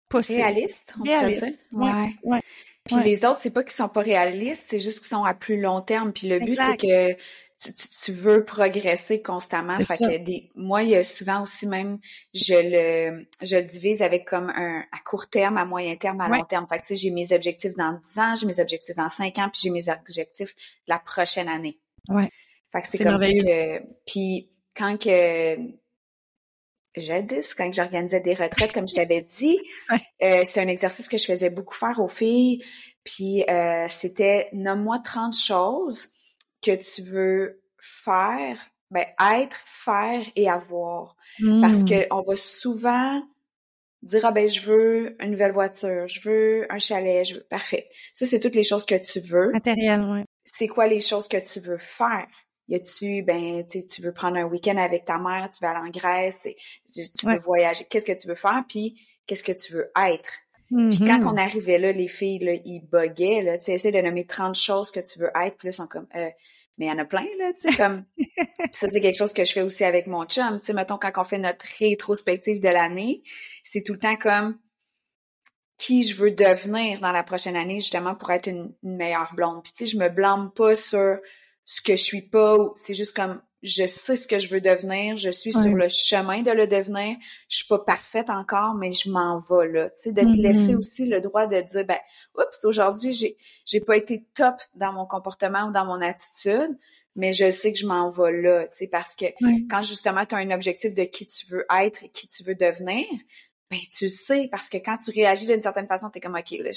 [0.09, 0.40] possibles.
[0.40, 1.61] Réalistes, on Réalistes.
[1.72, 2.14] Ouais.
[2.22, 2.40] ouais.
[2.85, 5.59] Puis les autres, c'est pas qu'ils sont pas réalistes, c'est juste qu'ils sont à plus
[5.59, 6.12] long terme.
[6.12, 7.16] Puis le but, c'est que
[8.05, 9.79] tu, veux progresser constamment.
[9.81, 11.98] Fait que des, moi, il y a souvent aussi même,
[12.33, 16.29] je le, je le divise avec comme un à court terme, à moyen terme, à
[16.29, 16.66] long terme.
[16.68, 19.38] Fait que tu sais, j'ai mes objectifs dans 10 ans, j'ai mes objectifs dans 5
[19.38, 20.55] ans, puis j'ai mes objectifs
[20.87, 21.79] la prochaine année.
[22.09, 22.29] Ouais.
[22.72, 23.81] Fait que c'est comme ça que.
[24.07, 25.57] Puis quand que
[26.96, 29.59] jadis, quand j'organisais des retraites, comme je t'avais dit,
[30.22, 32.64] euh, c'est un exercice que je faisais beaucoup faire aux filles.
[33.05, 36.09] Puis euh, c'était nomme-moi 30 choses
[36.64, 38.59] que tu veux faire,
[38.90, 41.16] ben, être, faire et avoir.
[41.61, 41.88] Parce hmm.
[41.88, 43.22] que on va souvent
[44.03, 47.88] dire, ah ben, je veux une nouvelle voiture, je veux un chalet, je veux, parfait.
[48.12, 49.53] Ça, c'est toutes les choses que tu veux.
[49.53, 50.20] Matériel, oui.
[50.44, 52.27] C'est quoi les choses que tu veux faire?
[52.68, 55.87] Y a-tu, ben, tu tu veux prendre un week-end avec ta mère, tu veux aller
[55.87, 56.48] en Grèce,
[56.94, 57.85] tu veux voyager.
[57.90, 58.62] Qu'est-ce que tu veux faire?
[58.68, 60.33] Puis, qu'est-ce que tu veux être?
[60.68, 61.29] Puis quand mm-hmm.
[61.29, 64.90] on arrivait là, les filles, là, ils buguaient, là, tu sais, de nommer 30 choses
[64.90, 66.31] que tu veux être, ils sont comme, euh,
[66.79, 68.05] mais il y en a plein, là, tu sais, comme,
[68.72, 71.12] ça, c'est quelque chose que je fais aussi avec mon chum, tu sais, mettons, quand
[71.16, 73.22] on fait notre rétrospective de l'année,
[73.62, 74.59] c'est tout le temps comme,
[75.77, 79.62] qui je veux devenir dans la prochaine année, justement, pour être une, meilleure blonde.
[79.62, 81.18] Puis, tu sais, je me blâme pas sur
[81.64, 85.16] ce que je suis pas, c'est juste comme, je sais ce que je veux devenir,
[85.16, 87.16] je suis sur le chemin de le devenir,
[87.48, 90.42] je suis pas parfaite encore, mais je m'en vais là, tu sais, de te mm-hmm.
[90.42, 91.98] laisser aussi le droit de dire, ben,
[92.37, 96.79] oups, aujourd'hui, j'ai, j'ai pas été top dans mon comportement ou dans mon attitude,
[97.16, 99.24] mais je sais que je m'en vais là, tu sais, parce que
[99.70, 102.55] quand justement tu as un objectif de qui tu veux être et qui tu veux
[102.55, 103.07] devenir,
[103.70, 106.50] ben tu sais parce que quand tu réagis d'une certaine façon, tu es comme OK,
[106.50, 106.70] là,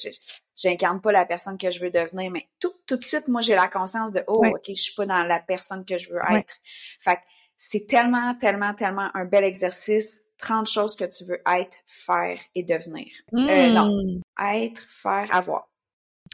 [0.55, 3.55] j'incarne pas la personne que je veux devenir, mais tout, tout de suite, moi j'ai
[3.55, 6.55] la conscience de oh, OK, je suis pas dans la personne que je veux être.
[6.99, 7.19] Fait
[7.57, 10.23] c'est tellement, tellement, tellement un bel exercice.
[10.39, 13.07] 30 choses que tu veux être, faire et devenir.
[13.33, 14.03] Euh, non.
[14.03, 14.21] Hmm.
[14.39, 15.67] Être, faire, avoir.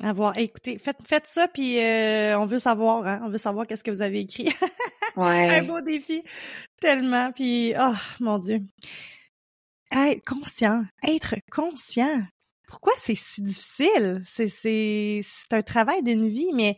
[0.01, 0.37] Avoir.
[0.37, 3.91] Écoutez, faites, faites ça, puis euh, on veut savoir, hein, on veut savoir qu'est-ce que
[3.91, 4.49] vous avez écrit.
[5.15, 5.49] ouais.
[5.49, 6.21] Un beau défi.
[6.81, 8.59] Tellement, puis oh, mon Dieu
[9.93, 12.21] être conscient, être conscient.
[12.67, 14.21] Pourquoi c'est si difficile?
[14.25, 16.77] C'est, c'est, c'est un travail d'une vie, mais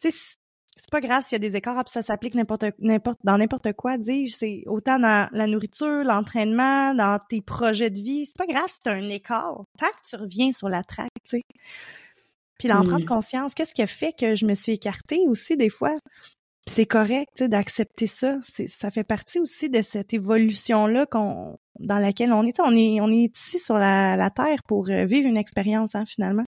[0.00, 3.72] c'est pas grave s'il y a des écarts, puis ça s'applique n'importe, n'importe, dans n'importe
[3.74, 4.34] quoi, dis-je.
[4.34, 8.26] C'est autant dans la nourriture, l'entraînement, dans tes projets de vie.
[8.26, 9.64] C'est pas grave si t'as un écart.
[9.78, 11.42] Tant que tu reviens sur la traque, tu sais.
[12.58, 15.68] Puis d'en prendre conscience, qu'est-ce qui a fait que je me suis écartée aussi des
[15.68, 15.98] fois?
[16.68, 18.38] c'est correct d'accepter ça.
[18.42, 22.58] Ça fait partie aussi de cette évolution-là qu'on dans laquelle on est.
[22.60, 26.04] On est on est ici sur la, la Terre pour euh, vivre une expérience, hein,
[26.06, 26.44] finalement.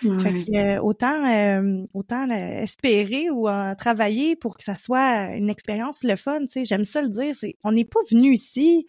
[0.00, 6.02] Fait que, euh, autant euh, autant espérer ou travailler pour que ça soit une expérience
[6.02, 6.40] le fun.
[6.62, 7.34] J'aime ça le dire.
[7.34, 8.86] C'est on n'est pas venu ici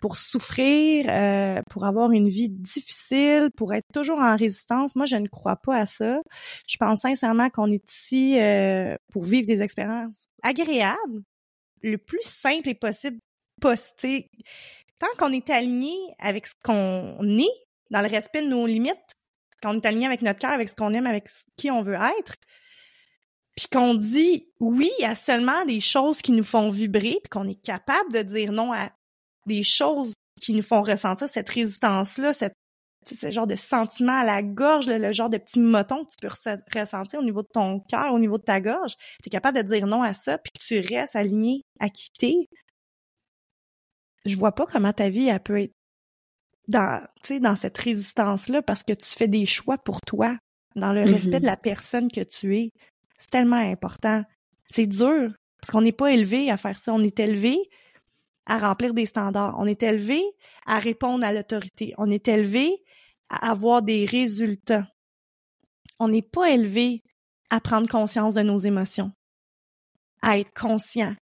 [0.00, 4.96] pour souffrir, euh, pour avoir une vie difficile, pour être toujours en résistance.
[4.96, 6.20] Moi, je ne crois pas à ça.
[6.66, 11.22] Je pense sincèrement qu'on est ici euh, pour vivre des expériences agréables,
[11.82, 13.18] le plus simple et possible.
[13.60, 14.30] Posté.
[15.00, 19.16] Tant qu'on est aligné avec ce qu'on est, dans le respect de nos limites,
[19.62, 22.36] qu'on est aligné avec notre cœur, avec ce qu'on aime, avec qui on veut être,
[23.56, 27.60] puis qu'on dit oui à seulement des choses qui nous font vibrer, puis qu'on est
[27.62, 28.90] capable de dire non à
[29.46, 32.54] des choses qui nous font ressentir cette résistance-là, cette
[33.06, 36.78] ce genre de sentiment à la gorge, le, genre de petit moton que tu peux
[36.78, 39.62] ressentir au niveau de ton cœur, au niveau de ta gorge, tu es capable de
[39.62, 42.48] dire non à ça, puis que tu restes aligné à quitter.
[44.30, 45.74] Je vois pas comment ta vie elle peut être
[46.68, 47.04] dans,
[47.40, 50.36] dans cette résistance-là parce que tu fais des choix pour toi,
[50.76, 51.40] dans le respect mm-hmm.
[51.40, 52.72] de la personne que tu es.
[53.16, 54.22] C'est tellement important.
[54.66, 56.92] C'est dur parce qu'on n'est pas élevé à faire ça.
[56.92, 57.58] On est élevé
[58.46, 59.56] à remplir des standards.
[59.58, 60.22] On est élevé
[60.66, 61.92] à répondre à l'autorité.
[61.98, 62.82] On est élevé
[63.28, 64.86] à avoir des résultats.
[65.98, 67.02] On n'est pas élevé
[67.50, 69.12] à prendre conscience de nos émotions,
[70.22, 71.14] à être conscient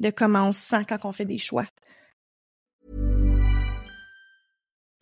[0.00, 1.66] de comment on se sent quand on fait des choix.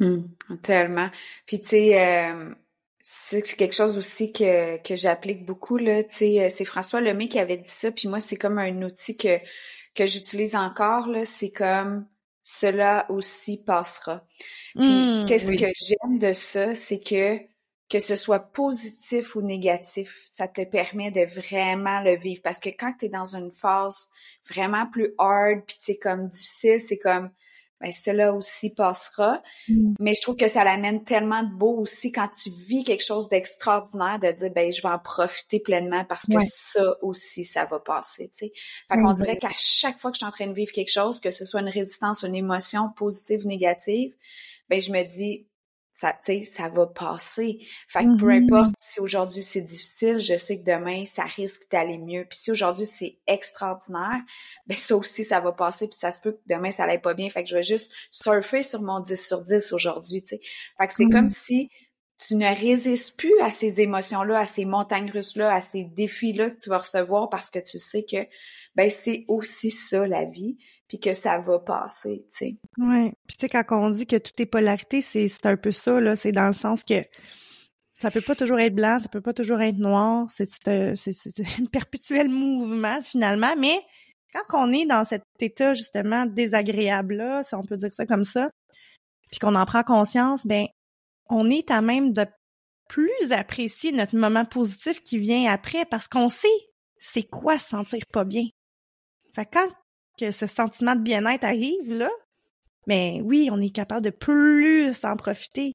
[0.00, 0.22] Hmm,
[0.62, 1.10] tellement.
[1.46, 2.54] Puis tu sais, euh,
[3.00, 6.02] c'est quelque chose aussi que, que j'applique beaucoup, là.
[6.04, 9.16] Tu sais, c'est François Lemay qui avait dit ça, puis moi, c'est comme un outil
[9.16, 9.38] que,
[9.94, 11.24] que j'utilise encore, là.
[11.26, 12.06] C'est comme
[12.42, 14.26] cela aussi passera.
[14.80, 15.56] Puis Mmh, qu'est-ce oui.
[15.56, 17.38] que j'aime de ça, c'est que
[17.90, 22.40] que ce soit positif ou négatif, ça te permet de vraiment le vivre.
[22.42, 24.10] Parce que quand tu es dans une phase
[24.48, 27.30] vraiment plus hard, puis c'est comme difficile, c'est comme
[27.80, 29.42] ben cela aussi passera.
[29.68, 29.94] Mm.
[29.98, 33.28] Mais je trouve que ça l'amène tellement de beau aussi quand tu vis quelque chose
[33.28, 36.44] d'extraordinaire de dire ben je vais en profiter pleinement parce que Ouais.
[36.46, 38.52] ça aussi ça va passer, tu sais.
[38.88, 41.20] Fait qu'on dirait qu'à chaque fois que je suis en train de vivre quelque chose,
[41.20, 44.14] que ce soit une résistance, une émotion positive ou négative,
[44.68, 45.46] ben je me dis
[46.00, 47.58] ça, tu sais, ça va passer.
[47.88, 48.52] Fait que peu Mhm.
[48.52, 52.24] importe si aujourd'hui c'est difficile, je sais que demain ça risque d'aller mieux.
[52.28, 54.20] Puis si aujourd'hui c'est extraordinaire,
[54.66, 55.88] ben ça aussi ça va passer.
[55.88, 57.28] Puis ça se peut que demain ça n'aille pas bien.
[57.30, 60.40] Fait que je vais juste surfer sur mon 10 sur 10 aujourd'hui, tu sais.
[60.80, 61.10] Fait que c'est Mhm.
[61.12, 61.70] comme si
[62.26, 66.56] tu ne résistes plus à ces émotions-là, à ces montagnes russes-là, à ces défis-là que
[66.56, 68.26] tu vas recevoir parce que tu sais que
[68.74, 70.58] ben c'est aussi ça la vie,
[70.90, 72.56] puis que ça va passer, tu sais.
[72.76, 73.12] Ouais.
[73.28, 76.00] Puis tu sais, quand on dit que tout est polarité, c'est c'est un peu ça,
[76.00, 76.16] là.
[76.16, 77.04] C'est dans le sens que
[77.96, 80.26] ça peut pas toujours être blanc, ça peut pas toujours être noir.
[80.30, 83.54] C'est c'est c'est un perpétuel mouvement, finalement.
[83.56, 83.80] Mais
[84.34, 88.50] quand on est dans cet état, justement, désagréable-là, si on peut dire ça comme ça,
[89.30, 90.66] puis qu'on en prend conscience, ben
[91.28, 92.26] on est à même de
[92.88, 96.48] plus apprécier notre moment positif qui vient après parce qu'on sait
[96.98, 98.46] c'est quoi se sentir pas bien.
[99.36, 99.68] Fait quand
[100.20, 102.10] que ce sentiment de bien-être arrive, là,
[102.86, 105.74] ben oui, on est capable de plus en profiter.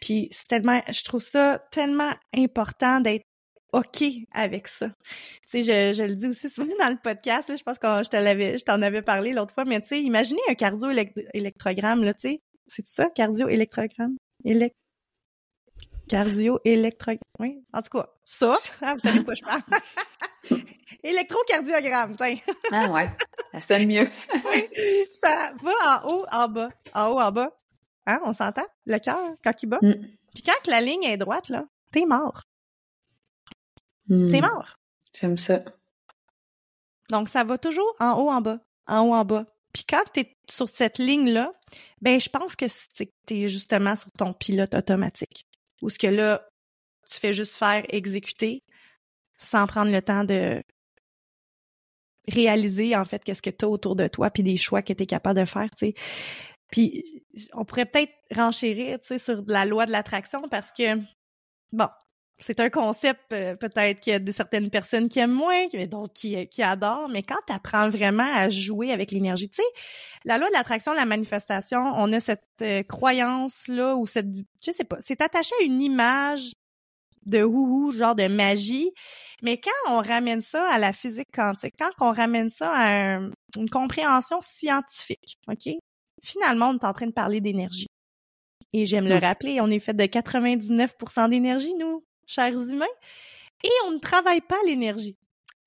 [0.00, 3.24] Puis c'est tellement, je trouve ça tellement important d'être
[3.72, 4.88] OK avec ça.
[5.50, 7.86] Tu sais, je, je le dis aussi souvent dans le podcast, là, je pense que
[8.04, 12.04] je te l'avais, je t'en avais parlé l'autre fois, mais tu sais, imaginez un cardio-électrogramme,
[12.04, 12.40] là, tu sais.
[12.68, 14.16] C'est ça, cardio-électrogramme?
[14.44, 14.72] Élec-
[16.08, 17.18] Cardio-électrogramme.
[17.40, 19.62] Oui, en tout cas, ça, ah, vous savez de quoi je parle.
[21.02, 22.36] Électrocardiogramme, tiens.
[22.72, 23.08] Ah ouais,
[23.52, 24.08] ça sonne mieux.
[25.20, 26.68] ça va en haut, en bas.
[26.94, 27.50] En haut, en bas.
[28.06, 28.66] Hein, on s'entend?
[28.86, 29.78] Le cœur, quand il bat.
[29.82, 29.94] Mm.
[30.34, 32.42] Puis quand la ligne est droite, là, t'es mort.
[34.08, 34.76] Hmm, T'es mort.
[35.18, 35.62] J'aime ça.
[37.10, 38.60] Donc, ça va toujours en haut, en bas.
[38.86, 39.46] En haut, en bas.
[39.72, 41.52] Puis quand t'es sur cette ligne-là,
[42.00, 45.46] ben, je pense que c'est que t'es justement sur ton pilote automatique.
[45.82, 46.46] Ou ce que là,
[47.10, 48.62] tu fais juste faire exécuter
[49.38, 50.62] sans prendre le temps de
[52.28, 55.40] réaliser, en fait, qu'est-ce que t'as autour de toi puis des choix que t'es capable
[55.40, 55.94] de faire, tu sais.
[56.70, 60.96] Puis on pourrait peut-être renchérir, tu sais, sur la loi de l'attraction parce que,
[61.72, 61.88] bon,
[62.38, 65.86] c'est un concept euh, peut-être qu'il y a de certaines personnes qui aiment moins, qui,
[65.86, 69.68] donc qui, qui adorent, mais quand tu apprends vraiment à jouer avec l'énergie, tu sais,
[70.24, 74.26] la loi de l'attraction, la manifestation, on a cette euh, croyance-là ou cette,
[74.64, 76.52] je sais pas, c'est attaché à une image
[77.26, 78.90] de houhou, genre de magie,
[79.42, 83.30] mais quand on ramène ça à la physique quantique, quand on ramène ça à un-
[83.56, 85.68] une compréhension scientifique, OK?
[86.22, 87.86] Finalement, on est en train de parler d'énergie.
[88.72, 89.24] Et j'aime le Mm.
[89.24, 92.86] rappeler, on est fait de 99% d'énergie, nous, chers humains,
[93.64, 95.16] et on ne travaille pas l'énergie.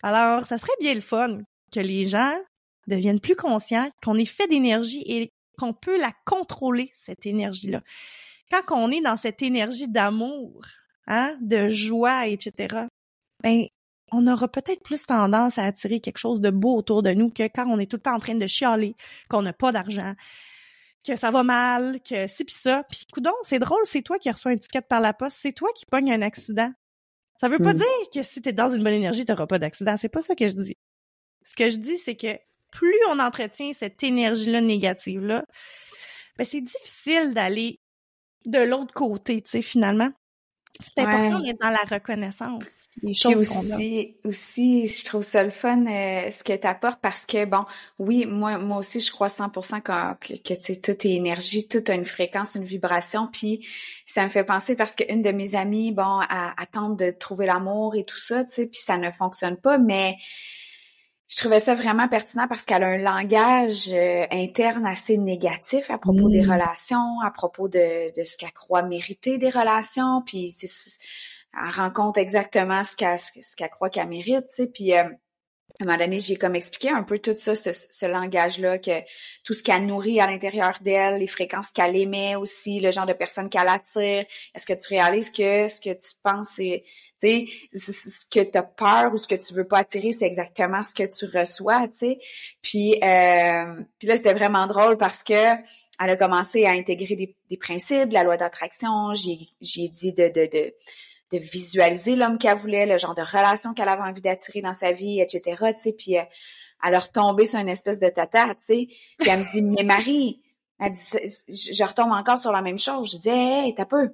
[0.03, 1.39] Alors, ça serait bien le fun
[1.71, 2.35] que les gens
[2.87, 7.81] deviennent plus conscients qu'on est fait d'énergie et qu'on peut la contrôler, cette énergie-là.
[8.51, 10.65] quand on est dans cette énergie d'amour,
[11.09, 12.85] hein, de joie, etc.,
[13.43, 13.65] ben,
[14.11, 17.43] on aura peut-être plus tendance à attirer quelque chose de beau autour de nous que
[17.43, 18.95] quand on est tout le temps en train de chialer,
[19.29, 20.15] qu'on n'a pas d'argent,
[21.05, 22.83] que ça va mal, que c'est pis ça.
[22.89, 25.69] Puis coudon, c'est drôle, c'est toi qui reçois une étiquette par la poste, c'est toi
[25.75, 26.71] qui pognes un accident.
[27.39, 27.77] Ça veut pas Mm.
[27.77, 29.95] dire que si t'es dans une bonne énergie, t'auras pas d'accident.
[29.95, 30.75] C'est pas ça que je dis.
[31.45, 32.37] Ce que je dis, c'est que
[32.71, 35.45] plus on entretient cette énergie-là négative-là,
[36.37, 37.79] ben c'est difficile d'aller
[38.45, 40.11] de l'autre côté, tu sais, finalement.
[40.81, 43.59] C'est important d'être dans la reconnaissance Puis choses a.
[43.59, 47.65] aussi, aussi, je trouve ça le fun euh, ce que tu apportes parce que bon,
[47.97, 51.67] oui, moi, moi aussi, je crois 100% que, que, que tu sais, tout est énergie,
[51.67, 53.27] tout a une fréquence, une vibration.
[53.27, 53.67] Puis
[54.05, 57.45] ça me fait penser parce qu'une de mes amies, bon, elle, elle tente de trouver
[57.45, 60.15] l'amour et tout ça, tu sais, puis ça ne fonctionne pas, mais
[61.29, 65.99] je trouvais ça vraiment pertinent parce qu'elle a un langage euh, interne assez négatif à
[65.99, 66.31] propos Mm.
[66.31, 70.67] des relations, à propos de, de ce qu'elle croit mériter des relations, puis c'est
[71.53, 75.03] elle rencontre exactement ce qu'elle ce qu'elle croit qu'elle mérite, tu sais, puis euh,
[75.79, 78.99] à un moment donné, j'ai comme expliqué un peu tout ça, ce, ce langage-là, que
[79.45, 83.13] tout ce qu'elle nourrit à l'intérieur d'elle, les fréquences qu'elle émet aussi, le genre de
[83.13, 84.25] personne qu'elle attire.
[84.53, 86.83] Est-ce que tu réalises que ce que tu penses, c'est,
[87.21, 90.83] tu ce que tu as peur ou ce que tu veux pas attirer, c'est exactement
[90.83, 92.19] ce que tu reçois, tu sais?
[92.61, 95.33] Puis, euh, puis là, c'était vraiment drôle parce que
[96.01, 99.13] elle a commencé à intégrer des, des principes, la loi d'attraction.
[99.13, 100.73] J'ai, j'ai dit de, de, de
[101.31, 104.91] de visualiser l'homme qu'elle voulait, le genre de relation qu'elle avait envie d'attirer dans sa
[104.91, 105.41] vie, etc.
[105.75, 106.23] Tu sais, puis euh,
[106.83, 108.87] elle a retombé sur une espèce de tata, tu sais.
[109.19, 110.41] Puis elle me dit, mais Marie,
[110.79, 111.01] elle dit,
[111.47, 113.11] je retombe encore sur la même chose.
[113.11, 114.09] Je dis, hey, hey, t'as peu.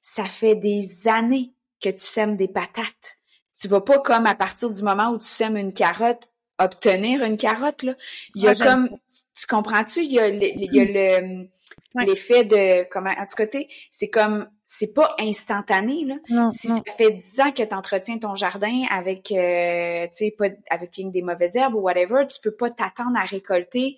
[0.00, 1.52] Ça fait des années
[1.82, 3.18] que tu sèmes des patates.
[3.60, 7.36] Tu vas pas comme à partir du moment où tu sèmes une carotte obtenir une
[7.36, 7.94] carotte là.
[8.36, 8.88] Il y a Ah, comme,
[9.36, 10.04] tu comprends-tu?
[10.04, 11.48] Il y a le- il y a le
[11.94, 12.06] Ouais.
[12.06, 16.50] l'effet de comment en tout cas tu sais c'est comme c'est pas instantané là Non,
[16.50, 16.76] si non.
[16.76, 20.90] ça fait 10 ans que tu entretiens ton jardin avec euh, tu sais pas avec
[20.94, 23.96] des mauvaises herbes ou whatever tu peux pas t'attendre à récolter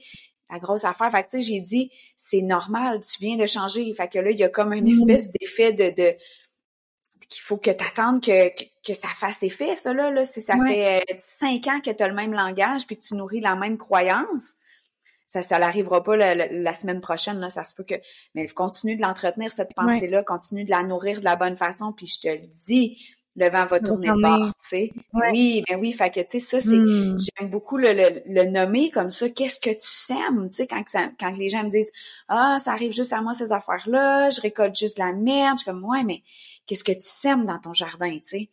[0.51, 3.91] la grosse affaire fait que tu sais j'ai dit c'est normal tu viens de changer
[3.95, 4.91] fait que là il y a comme une Mhm.
[4.93, 6.15] espèce d'effet de, de
[7.29, 10.11] qu'il faut que tu attendes que, que, que ça fasse effet, ça, là.
[10.13, 10.25] là.
[10.25, 11.01] Si ça Ouais.
[11.03, 13.57] fait euh, cinq ans que tu as le même langage puis que tu nourris la
[13.57, 14.55] même croyance,
[15.27, 17.51] ça, ça n'arrivera pas la, la- la semaine prochaine, là.
[17.51, 17.95] Ça se peut que...
[18.35, 22.07] Mais continue de l'entretenir, cette pensée-là, continue de la nourrir de la bonne façon, puis
[22.07, 22.99] je te le dis,
[23.39, 24.91] le vent va tourner de bord, tu sais.
[25.13, 25.31] Ouais.
[25.33, 26.77] Oui, ben oui, fait que, tu sais, ça, c'est...
[26.77, 27.19] Hmm.
[27.19, 29.29] J'aime beaucoup le, le, le nommer comme ça.
[29.29, 30.49] Qu'est-ce que tu sèmes?
[30.49, 31.93] Tu sais, quand, ça- quand les gens me disent
[32.29, 35.59] Ah, ça arrive juste à moi, ces affaires-là, je récolte juste de la merde.
[35.59, 36.23] Je suis comme Ouais, mais
[36.67, 38.51] qu'est-ce que tu sèmes dans ton jardin, tu sais?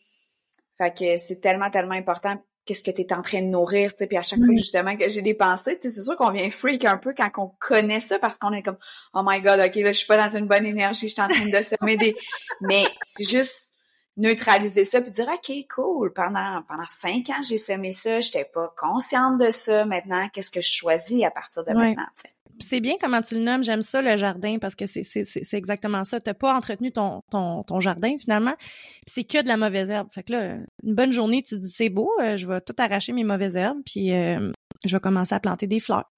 [0.78, 2.38] Fait que c'est tellement, tellement important.
[2.66, 4.08] Qu'est-ce que tu es en train de nourrir, tu sais?
[4.08, 6.50] Puis à chaque fois, justement, que j'ai des pensées, tu sais, c'est sûr qu'on vient
[6.50, 8.78] freak un peu quand on connaît ça parce qu'on est comme
[9.14, 11.28] Oh my God, OK, là, je suis pas dans une bonne énergie, je suis en
[11.28, 12.16] train de semer des...
[12.62, 13.73] Mais c'est juste
[14.18, 18.74] neutraliser ça puis dire OK, cool, pendant pendant cinq ans, j'ai semé ça, j'étais pas
[18.78, 19.86] consciente de ça.
[19.86, 22.30] Maintenant, qu'est-ce que je choisis à partir de maintenant, tu sais?
[22.60, 23.64] Puis c'est bien comment tu le nommes.
[23.64, 26.20] J'aime ça, le jardin, parce que c'est, c'est, c'est exactement ça.
[26.20, 28.54] T'as pas entretenu ton, ton, ton jardin, finalement.
[28.60, 30.08] Puis c'est que de la mauvaise herbe.
[30.14, 32.76] Fait que là, une bonne journée, tu te dis, c'est beau, euh, je vais tout
[32.78, 34.52] arracher mes mauvaises herbes, puis euh,
[34.86, 36.12] je vais commencer à planter des fleurs.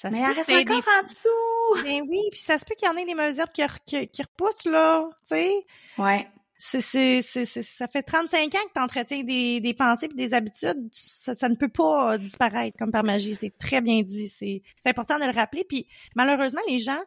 [0.00, 1.82] Ça Mais elle reste encore des- en dessous.
[1.84, 4.22] Ben oui, puis ça se peut qu'il y en ait des mauvaises herbes qui, qui
[4.22, 5.52] repoussent, là, tu sais?
[5.98, 6.26] Ouais.
[6.64, 10.14] C'est, c'est, c'est, c'est- ça fait 35 ans que tu entretiens des, des pensées et
[10.14, 10.88] des habitudes.
[10.92, 13.34] Ça, ça ne peut pas euh, disparaître comme par magie.
[13.34, 14.28] C'est très bien dit.
[14.28, 15.64] C'est, c'est important de le rappeler.
[15.68, 17.00] Puis malheureusement, les gens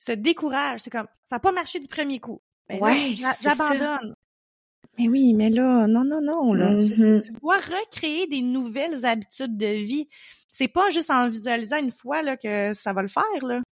[0.00, 0.82] se découragent.
[0.82, 2.42] C'est comme, ça n'a pas marché du premier coup.
[2.68, 3.72] Ben là, Ouais, j'a- c'est ça.
[3.72, 4.14] j'abandonne.
[4.98, 6.52] Mais oui, mais là, non, non, non.
[6.52, 7.22] Là, Mhm.
[7.22, 10.08] Tu dois recréer des nouvelles habitudes de vie.
[10.52, 13.24] C'est pas juste en visualisant une fois là, que ça va le faire.
[13.46, 13.62] Là.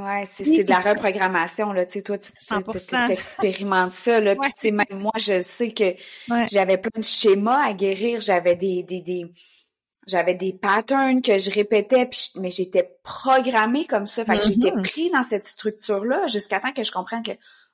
[0.00, 3.08] Ouais, c'est Oui, c'est de la reprogrammation là, tu sais toi tu 100%.
[3.10, 5.84] expérimentes ça là, puis tu sais même moi je sais que
[6.32, 6.46] Ouais.
[6.50, 9.24] j'avais plein de schémas à guérir, j'avais des des des
[10.08, 14.44] j'avais des patterns que je répétais puis je- mais j'étais programmée comme ça, fait que
[14.44, 14.82] j'étais Mhm.
[14.82, 17.32] pris dans cette structure là jusqu'à temps que je comprenne que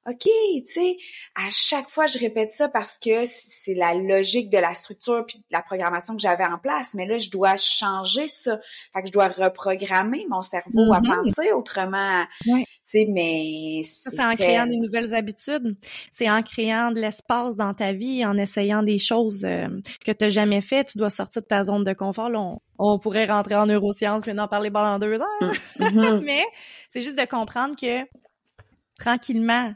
[0.09, 0.97] OK, tu sais,
[1.35, 5.39] à chaque fois je répète ça parce que c'est la logique de la structure puis
[5.39, 8.59] de la programmation que j'avais en place, mais là je dois changer ça.
[8.95, 11.07] Fait que je dois reprogrammer mon cerveau à Mhm.
[11.11, 12.25] penser autrement.
[12.45, 15.77] Tu sais, mais Ça, c'est en créant des nouvelles habitudes.
[16.11, 19.69] C'est en créant de l'espace dans ta vie, en essayant des choses euh,
[20.05, 20.85] que tu n'as jamais fait.
[20.85, 22.31] Tu dois sortir de ta zone de confort.
[22.31, 25.55] Là, on, on pourrait rentrer en neurosciences et en parler pendant deux heures.
[25.79, 26.21] Mhm.
[26.25, 26.43] Mais
[26.93, 28.07] c'est juste de comprendre que
[28.99, 29.73] tranquillement,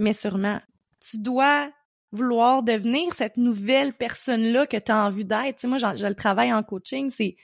[0.00, 0.60] mais sûrement,
[1.00, 1.70] tu dois
[2.12, 5.56] vouloir devenir cette nouvelle personne-là que tu as envie d'être.
[5.56, 7.10] Tu sais, moi, je le travaille en coaching.
[7.10, 7.36] C'est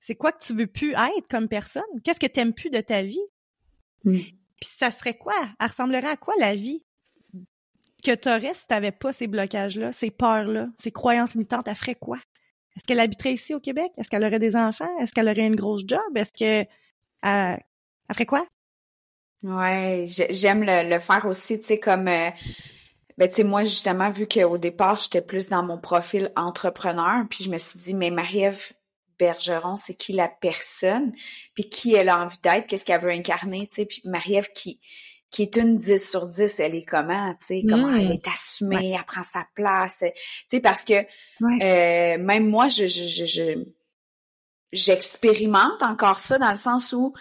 [0.00, 1.82] c'est quoi que tu veux plus être comme personne?
[2.04, 3.20] Qu'est-ce que tu n'aimes plus de ta vie?
[4.04, 4.14] Mm.
[4.14, 5.34] Puis ça serait quoi?
[5.60, 6.82] Elle ressemblerait à quoi la vie
[8.04, 11.68] que tu aurais si tu n'avais pas ces blocages-là, ces peurs-là, ces croyances limitantes?
[11.68, 12.18] Elle ferait quoi?
[12.76, 13.90] Est-ce qu'elle habiterait ici au Québec?
[13.96, 14.88] Est-ce qu'elle aurait des enfants?
[15.00, 16.00] Est-ce qu'elle aurait une grosse job?
[16.14, 16.68] Est-ce que
[17.22, 17.58] elle,
[18.12, 18.46] ferait quoi?
[19.42, 22.30] Ouais, j'aime le, faire aussi, tu sais, comme euh,
[23.18, 27.44] ben tu sais, moi, justement, vu qu'au départ, j'étais plus dans mon profil entrepreneur, puis
[27.44, 28.72] je me suis dit, mais Marie-Ève
[29.18, 31.12] Bergeron, c'est qui la personne,
[31.54, 34.80] puis qui elle a envie d'être, qu'est-ce qu'elle veut incarner, tu sais, puis Marie-Ève qui
[35.30, 38.12] qui est une 10 sur 10, elle est comment, tu sais, comment elle mmh.
[38.12, 40.12] est assumée, elle prend sa place, tu
[40.48, 43.64] sais, parce que euh, même moi, je, je, je,
[44.72, 47.12] j'expérimente encore ça dans le sens où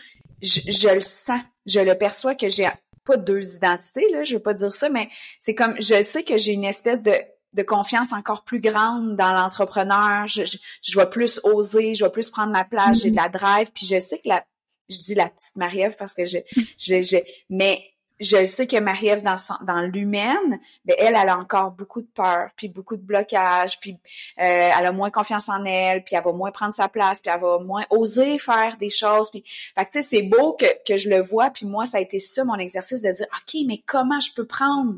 [0.41, 2.67] je, je, le sens, je le perçois que j'ai
[3.05, 5.09] pas deux identités, là, je veux pas dire ça, mais
[5.39, 7.13] c'est comme, je sais que j'ai une espèce de
[7.53, 10.27] de confiance encore plus grande dans l'entrepreneur.
[10.27, 13.29] Je, je, je, vais plus oser, je vais plus prendre ma place, j'ai de la
[13.29, 13.71] drive.
[13.73, 14.45] Puis je sais que la,
[14.89, 16.37] je dis la petite Marie-Ève parce que je,
[16.77, 17.17] je, je,
[17.49, 17.81] mais
[18.19, 22.49] je sais que Marie-Ève dans dans l'humaine, ben elle, elle a encore beaucoup de peur,
[22.55, 26.31] puis beaucoup de blocage, puis euh, elle a moins confiance en elle, puis elle va
[26.31, 29.43] moins prendre sa place, puis elle va moins oser faire des choses, puis
[29.75, 32.01] fait que tu sais c'est beau que, que je le vois, puis moi ça a
[32.01, 34.95] été ça mon exercice de dire ok mais comment je peux prendre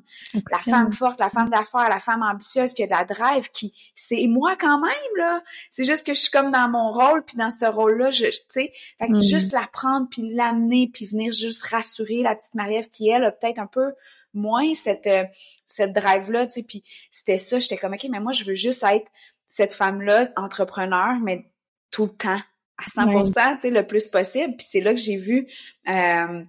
[0.52, 3.74] la femme forte, la femme d'affaires, la femme ambitieuse qui a de la drive, qui
[3.96, 5.42] c'est moi quand même là,
[5.72, 8.26] c'est juste que je suis comme dans mon rôle, puis dans ce rôle là, je
[8.26, 9.22] tu sais, fait que mm.
[9.22, 13.32] juste la prendre puis l'amener puis venir juste rassurer la petite Marie-Ève qui elle a
[13.32, 13.94] peut-être un peu
[14.34, 15.26] moins cette euh,
[15.66, 18.54] cette drive là, tu sais, puis c'était ça, j'étais comme OK, mais moi je veux
[18.54, 19.10] juste être
[19.48, 21.52] cette femme là entrepreneur mais
[21.92, 22.40] tout le temps
[22.78, 24.56] à 100%, tu sais, le plus possible.
[24.56, 25.48] Puis c'est là que j'ai vu
[25.90, 26.44] euh,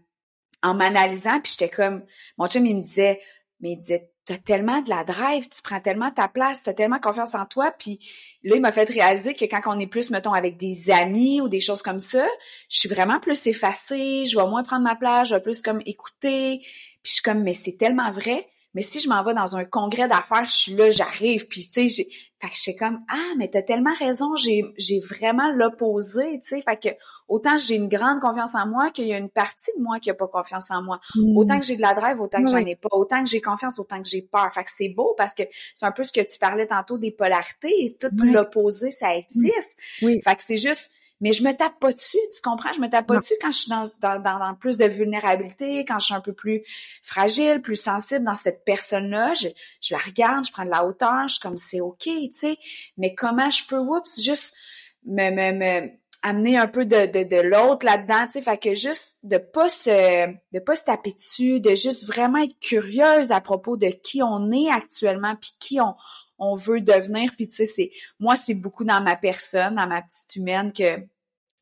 [0.62, 2.04] en m'analysant, puis j'étais comme
[2.38, 3.20] mon chum il me disait
[3.60, 7.00] mais il disait t'as tellement de la drive, tu prends tellement ta place, t'as tellement
[7.00, 7.98] confiance en toi, puis
[8.44, 11.48] là, il m'a fait réaliser que quand on est plus, mettons, avec des amis ou
[11.48, 12.24] des choses comme ça,
[12.68, 15.82] je suis vraiment plus effacée, je vais moins prendre ma place, je vais plus comme
[15.84, 19.56] écouter, puis je suis comme, mais c'est tellement vrai, mais si je m'en vais dans
[19.56, 22.06] un congrès d'affaires, je suis là, j'arrive, puis tu sais.
[22.40, 26.48] Fait que je suis comme ah mais t'as tellement raison, j'ai j'ai vraiment l'opposé, tu
[26.48, 26.62] sais.
[26.62, 26.88] Fait que
[27.28, 30.10] autant j'ai une grande confiance en moi qu'il y a une partie de moi qui
[30.10, 31.00] a pas confiance en moi.
[31.14, 31.36] Hmm.
[31.36, 32.88] Autant que j'ai de la drive, autant que j'en ai pas.
[32.92, 34.50] Autant que j'ai confiance, autant que j'ai peur.
[34.52, 35.42] Fait que c'est beau parce que
[35.74, 39.78] c'est un peu ce que tu parlais tantôt des polarités, tout l'opposé ça existe.
[40.02, 40.20] Oui.
[40.22, 40.90] Fait que c'est juste
[41.20, 42.72] mais je me tape pas dessus, tu comprends?
[42.72, 45.98] Je me tape pas dessus quand je suis dans, dans, dans, plus de vulnérabilité, quand
[45.98, 46.62] je suis un peu plus
[47.02, 49.34] fragile, plus sensible dans cette personne-là.
[49.34, 49.48] Je,
[49.80, 52.58] je la regarde, je prends de la hauteur, je suis comme c'est OK, tu sais.
[52.96, 54.54] Mais comment je peux, oups, juste
[55.04, 55.90] me, me, me
[56.22, 59.68] amener un peu de, de, de l'autre là-dedans, tu sais, fait que juste de pas
[59.68, 64.22] se de pas se taper dessus, de juste vraiment être curieuse à propos de qui
[64.22, 65.94] on est actuellement puis qui on
[66.40, 67.30] on veut devenir.
[67.36, 70.98] Puis tu sais, c'est moi, c'est beaucoup dans ma personne, dans ma petite humaine que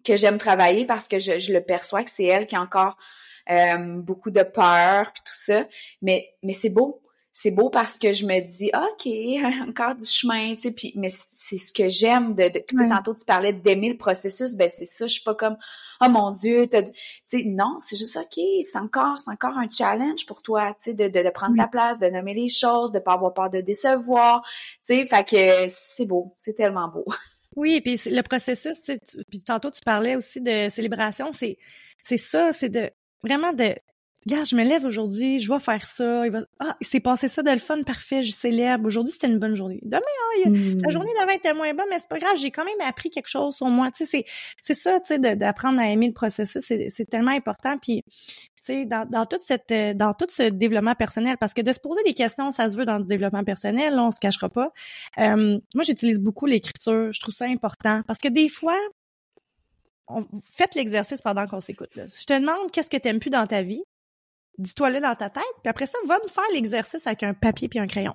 [0.04, 2.96] que j'aime travailler parce que je, le perçois que c'est elle qui a encore
[3.50, 5.66] euh, beaucoup de peur puis tout ça.
[6.00, 7.02] Mais mais c'est beau.
[7.40, 9.06] C'est beau parce que je me dis OK,
[9.68, 13.24] encore du chemin, tu sais, puis mais c'est ce que j'aime de, de tantôt tu
[13.24, 15.56] parlais d'aimer le processus, ben c'est ça, je suis pas comme
[16.00, 16.78] oh mon dieu, tu
[17.24, 20.94] sais non, c'est juste OK, c'est encore c'est encore un challenge pour toi, tu sais
[20.94, 24.42] de, de, prendre ta place, de nommer les choses, de pas avoir peur de décevoir,
[24.84, 27.04] tu sais, fait que c'est beau, c'est tellement beau.
[27.56, 31.56] Oui, puis le processus, tu sais, puis tantôt tu parlais aussi de célébration, c'est
[32.02, 32.90] c'est ça, c'est de
[33.22, 33.74] vraiment de
[34.26, 36.26] Regarde, je me lève aujourd'hui, je vais faire ça.
[36.26, 36.40] Il va...
[36.58, 38.84] Ah, c'est passé ça de le fun, parfait, je célèbre.
[38.86, 39.80] Aujourd'hui, c'était une bonne journée.
[39.82, 40.90] Demain, ah, la hmm.
[40.90, 43.56] journée d'avant était moins bonne, mais c'est pas grave, j'ai quand même appris quelque chose
[43.56, 43.90] sur moi.
[43.90, 44.24] Tu sais,
[44.60, 47.78] c'est ça, tu sais, d'apprendre à aimer le processus, c'est tellement important.
[47.78, 48.12] Puis, tu
[48.60, 52.02] sais, dans, dans toute cette, dans tout ce développement personnel, parce que de se poser
[52.04, 54.72] des questions, ça se veut dans le développement personnel, là, on se cachera pas.
[55.18, 57.12] Euh, moi, j'utilise beaucoup l'écriture.
[57.12, 58.76] Je trouve ça important parce que des fois,
[60.08, 61.90] on, faites l'exercice pendant qu'on s'écoute.
[61.94, 63.82] Je te demande qu'est-ce que tu aimes plus dans ta vie
[64.58, 67.78] dis-toi-le dans ta tête, puis après ça, va me faire l'exercice avec un papier puis
[67.78, 68.14] un crayon.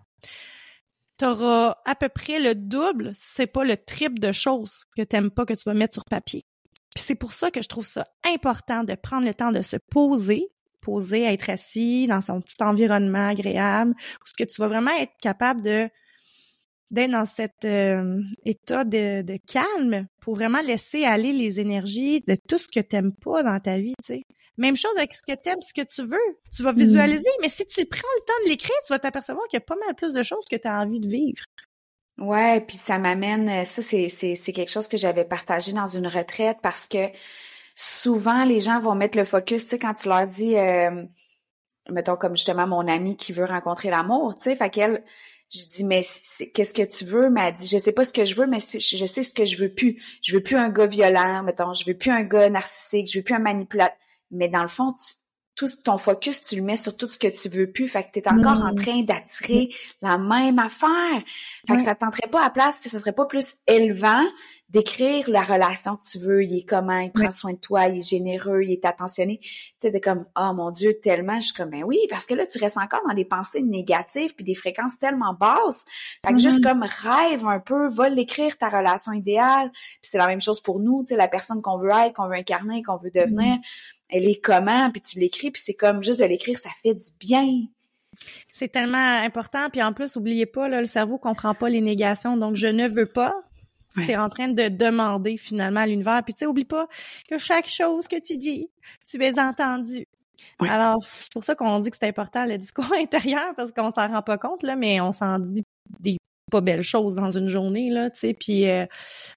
[1.18, 5.16] Tu auras à peu près le double, c'est pas le triple de choses que tu
[5.16, 6.46] n'aimes pas que tu vas mettre sur papier.
[6.96, 9.78] Puis c'est pour ça que je trouve ça important de prendre le temps de se
[9.89, 10.48] poser,
[10.82, 15.14] poser, être assis dans son petit environnement agréable, où ce que tu vas vraiment être
[15.22, 15.89] capable de
[16.91, 22.60] d'être dans cet euh, état de, calme pour vraiment laisser aller les énergies de tout
[22.60, 24.24] ce que tu n'aimes pas dans ta vie, tu sais.
[24.58, 26.38] Même chose avec ce que tu aimes, ce que tu veux.
[26.56, 29.58] Tu vas visualiser, mais si tu prends le temps de l'écrire, tu vas t'apercevoir qu'il
[29.58, 31.43] y a pas mal plus de choses que tu as envie de vivre.
[32.20, 35.88] Ouais, puis ça m'amène, euh, ça c'est, c'est, c'est quelque chose que j'avais partagé dans
[35.88, 37.08] une retraite parce que
[37.76, 41.04] souvent les gens vont mettre le focus, tu sais, quand tu leur dis, euh,
[41.89, 45.04] mettons comme justement mon amie qui veut rencontrer l'amour, tu sais, fait qu'elle,
[45.51, 46.01] je dis mais
[46.54, 47.32] qu'est-ce que tu veux?
[47.32, 49.45] Mais elle dit je sais pas ce que je veux, mais je sais ce que
[49.45, 50.01] je veux plus.
[50.22, 53.24] Je veux plus un gars violent, mettons, je veux plus un gars narcissique, je veux
[53.24, 53.97] plus un manipulateur
[54.34, 54.94] mais dans le fond,
[55.56, 57.88] tout ton focus, tu le mets sur tout ce que tu veux plus.
[57.88, 58.76] Fait que t'es encore en mm.
[58.76, 59.70] train d'attirer
[60.02, 61.22] la même affaire.
[61.68, 64.24] Fait que ça tenterait pas à place que ce serait pas plus élevant
[64.74, 67.98] d'écrire la relation que tu veux, il est comment, il prend soin de toi, il
[67.98, 69.38] est généreux, il est attentionné.
[69.40, 72.34] Tu sais, de comme, oh mon Dieu, tellement, je suis comme, ben oui, parce que
[72.34, 75.86] là, tu restes encore dans des pensées négatives puis des fréquences tellement basses.
[76.26, 76.64] Fait que juste mm-hmm.
[76.64, 79.70] comme rêve un peu, va l'écrire ta relation idéale.
[79.72, 82.28] Puis c'est la même chose pour nous, tu sais, la personne qu'on veut être, qu'on
[82.28, 83.93] veut incarner, qu'on veut devenir, mm-hmm.
[84.10, 87.08] Elle est comment, puis tu l'écris, puis c'est comme juste de l'écrire, ça fait du
[87.20, 87.47] bien.
[88.51, 89.70] C'est tellement important.
[89.70, 92.38] Puis en plus, oubliez pas, là, le cerveau comprend pas les négations.
[92.38, 93.34] Donc, je ne veux pas.
[93.95, 96.22] Tu es en train de demander finalement à l'univers.
[96.24, 96.88] Puis tu sais, oublie pas
[97.30, 98.70] que chaque chose que tu dis,
[99.06, 100.08] tu es entendu.
[100.60, 104.08] Alors, c'est pour ça qu'on dit que c'est important le discours intérieur, parce qu'on s'en
[104.08, 105.64] rend pas compte, là, mais on s'en dit
[105.99, 106.18] des
[106.52, 108.34] pas belles choses dans une journée, là, tu sais.
[108.34, 108.86] Puis euh,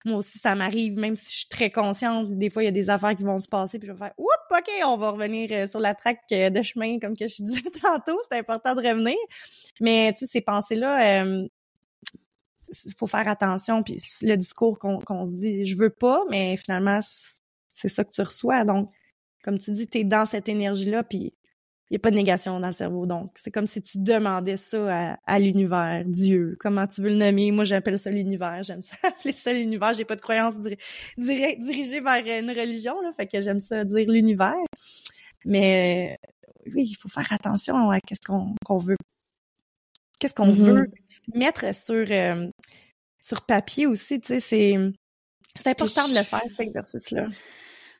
[0.04, 2.72] moi aussi, ça m'arrive, même si je suis très consciente, des fois, il y a
[2.72, 5.48] des affaires qui vont se passer, puis je vais faire «Oups, OK, on va revenir
[5.52, 8.86] euh, sur la traque euh, de chemin, comme que je disais tantôt, c'est important de
[8.86, 9.16] revenir.»
[9.80, 13.82] Mais, tu sais, ces pensées-là, il faut faire attention.
[13.82, 18.22] Puis le discours qu'on se dit, je veux pas, mais finalement, c'est ça que tu
[18.22, 18.64] reçois.
[18.64, 18.90] Donc,
[19.42, 21.34] comme tu dis, tu es dans cette énergie-là, puis
[21.88, 23.06] il n'y a pas de négation dans le cerveau.
[23.06, 27.52] Donc, c'est comme si tu demandais ça à, l'univers, Dieu, comment tu veux le nommer?
[27.52, 28.62] Moi, j'appelle ça l'univers.
[28.64, 29.94] J'aime ça appeler ça l'univers.
[29.94, 30.54] J'ai pas de croyance
[31.16, 34.54] dirigée vers une religion, là, fait que j'aime ça dire l'univers.
[35.44, 36.18] Mais
[36.74, 38.96] oui, il faut faire attention à qu'est-ce qu'on veut
[40.18, 40.54] qu'est-ce qu'on mm-hmm.
[40.54, 40.90] veut
[41.34, 42.48] mettre sur euh,
[43.20, 44.76] sur papier aussi, tu sais, c'est
[45.56, 47.26] c'est important de le faire cet exercice-là.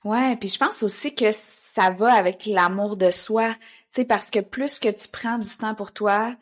[0.04, 1.30] Ouais, puis je pense aussi que
[1.76, 3.60] ça va avec l'amour de soi, tu
[3.90, 6.34] sais, parce que plus que tu prends du temps pour toi,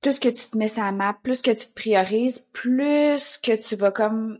[0.00, 3.76] plus que tu te mets sa map, plus que tu te priorises, plus que tu
[3.76, 4.38] vas comme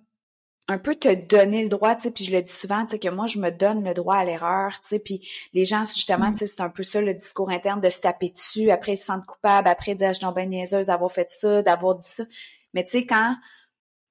[0.67, 2.99] un peu te donner le droit, tu sais, puis je le dis souvent, tu sais,
[2.99, 6.31] que moi, je me donne le droit à l'erreur, tu sais, puis les gens, justement,
[6.31, 6.33] mm.
[6.33, 8.97] tu sais, c'est un peu ça, le discours interne, de se taper dessus, après ils
[8.97, 11.97] se sentent coupables, après ils disent, ah, je suis ben niaiseuse d'avoir fait ça, d'avoir
[11.97, 12.25] dit ça.
[12.73, 13.37] Mais tu sais, quand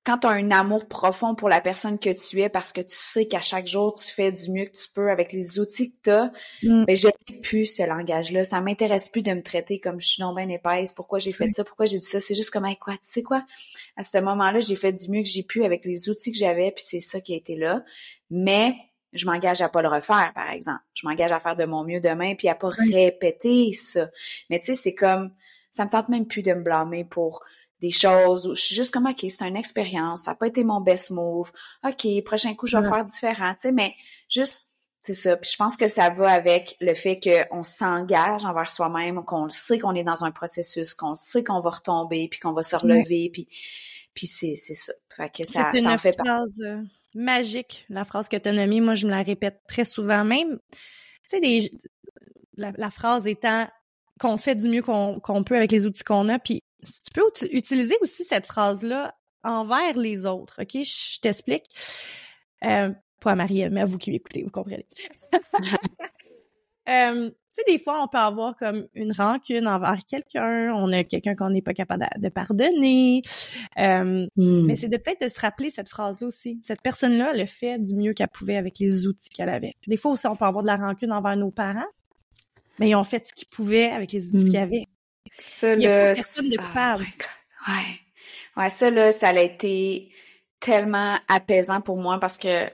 [0.07, 2.95] quand tu as un amour profond pour la personne que tu es parce que tu
[2.95, 5.97] sais qu'à chaque jour tu fais du mieux que tu peux avec les outils que
[6.01, 6.31] tu as,
[6.63, 6.85] mm.
[6.85, 8.45] ben je n'ai plus ce langage-là.
[8.45, 11.51] Ça m'intéresse plus de me traiter comme je suis non bien épaisse, pourquoi j'ai fait
[11.51, 12.21] ça, pourquoi j'ai dit ça?
[12.21, 13.45] C'est juste comme quoi, tu sais quoi?
[13.97, 16.71] À ce moment-là, j'ai fait du mieux que j'ai pu avec les outils que j'avais,
[16.71, 17.83] puis c'est ça qui a été là.
[18.29, 18.77] Mais
[19.11, 20.79] je m'engage à pas le refaire, par exemple.
[20.93, 24.09] Je m'engage à faire de mon mieux demain, puis à pas répéter ça.
[24.49, 25.31] Mais tu sais, c'est comme
[25.71, 27.43] ça me tente même plus de me blâmer pour
[27.80, 30.63] des choses où je suis juste comme OK, c'est une expérience, ça n'a pas été
[30.63, 31.51] mon best move.
[31.86, 33.93] OK, prochain coup, je vais faire différent, tu sais, mais
[34.30, 34.67] juste
[35.03, 35.38] c'est ça.
[35.38, 39.80] Puis je pense que ça va avec le fait qu'on s'engage envers soi-même, qu'on sait
[39.80, 43.30] qu'on est dans un processus, qu'on sait qu'on va retomber, puis qu'on va se relever,
[43.32, 43.47] puis
[44.13, 44.93] puis c'est c'est ça.
[45.15, 46.82] Fait que ça, c'est une fait phrase euh,
[47.13, 48.82] magique, la phrase que tu as nommée.
[48.82, 50.59] Moi, je me la répète très souvent, même.
[51.30, 51.69] Tu sais,
[52.55, 53.67] la, la, phrase étant
[54.20, 57.95] qu'on fait du mieux qu'on peut avec les outils qu'on a, puis tu peux utiliser
[58.01, 59.13] aussi cette phrase-là
[59.43, 60.84] envers les autres, OK?
[60.84, 61.65] Je t'explique.
[62.63, 62.91] Euh,
[63.22, 64.86] pas à Marie, mais à vous qui m'écoutez, vous comprenez.
[66.89, 71.03] euh, tu sais, des fois, on peut avoir comme une rancune envers quelqu'un, on a
[71.03, 73.22] quelqu'un qu'on n'est pas capable de, pardonner,
[73.80, 74.65] euh, hmm.
[74.65, 76.59] mais c'est de peut-être de se rappeler cette phrase-là aussi.
[76.63, 79.74] Cette personne-là le fait du mieux qu'elle pouvait avec les outils qu'elle avait.
[79.88, 81.89] Des fois aussi, on peut avoir de la rancune envers nos parents,
[82.80, 84.49] mais ils ont fait ce qu'ils pouvaient avec les outils hmm.
[84.49, 84.84] qu'ils avaient.
[85.39, 86.13] Ça, là,
[86.73, 87.84] ah, ouais.
[88.55, 90.09] Ouais, ça, là, ça a été
[90.59, 92.65] tellement apaisant pour moi parce que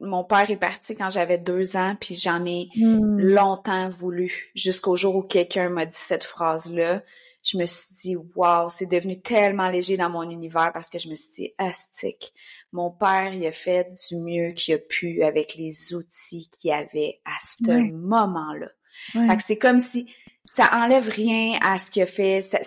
[0.00, 3.18] mon père est parti quand j'avais deux ans, puis j'en ai hmm.
[3.18, 7.02] longtemps voulu, jusqu'au jour où quelqu'un m'a dit cette phrase-là.
[7.42, 11.08] Je me suis dit, wow, c'est devenu tellement léger dans mon univers parce que je
[11.08, 12.34] me suis dit, astique.
[12.72, 17.20] Mon père, il a fait du mieux qu'il a pu avec les outils qu'il avait
[17.24, 18.68] à ce moment-là.
[19.12, 20.06] Fait que c'est comme si
[20.44, 22.40] ça enlève rien à ce qu'il a fait.
[22.40, 22.58] Ça,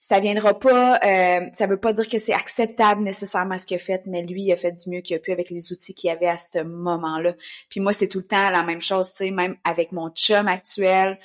[0.00, 3.80] ça, viendra pas, euh, ça veut pas dire que c'est acceptable nécessairement ce qu'il a
[3.80, 6.10] fait, mais lui, il a fait du mieux qu'il a pu avec les outils qu'il
[6.10, 7.34] avait à ce moment-là.
[7.68, 10.48] Puis moi, c'est tout le temps la même chose, tu sais, même avec mon chum
[10.48, 11.18] actuel.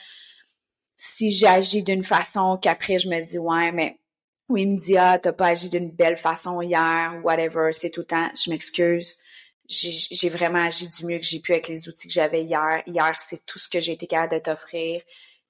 [0.97, 3.97] Si j'agis d'une façon qu'après je me dis ouais, mais
[4.49, 8.01] oui, il me dit ah, t'as pas agi d'une belle façon hier, whatever, c'est tout
[8.01, 9.18] le temps, je m'excuse.
[9.68, 12.84] J'ai vraiment agi du mieux que j'ai pu avec les outils que j'avais hier.
[12.86, 15.01] Hier, c'est tout ce que j'ai été capable de t'offrir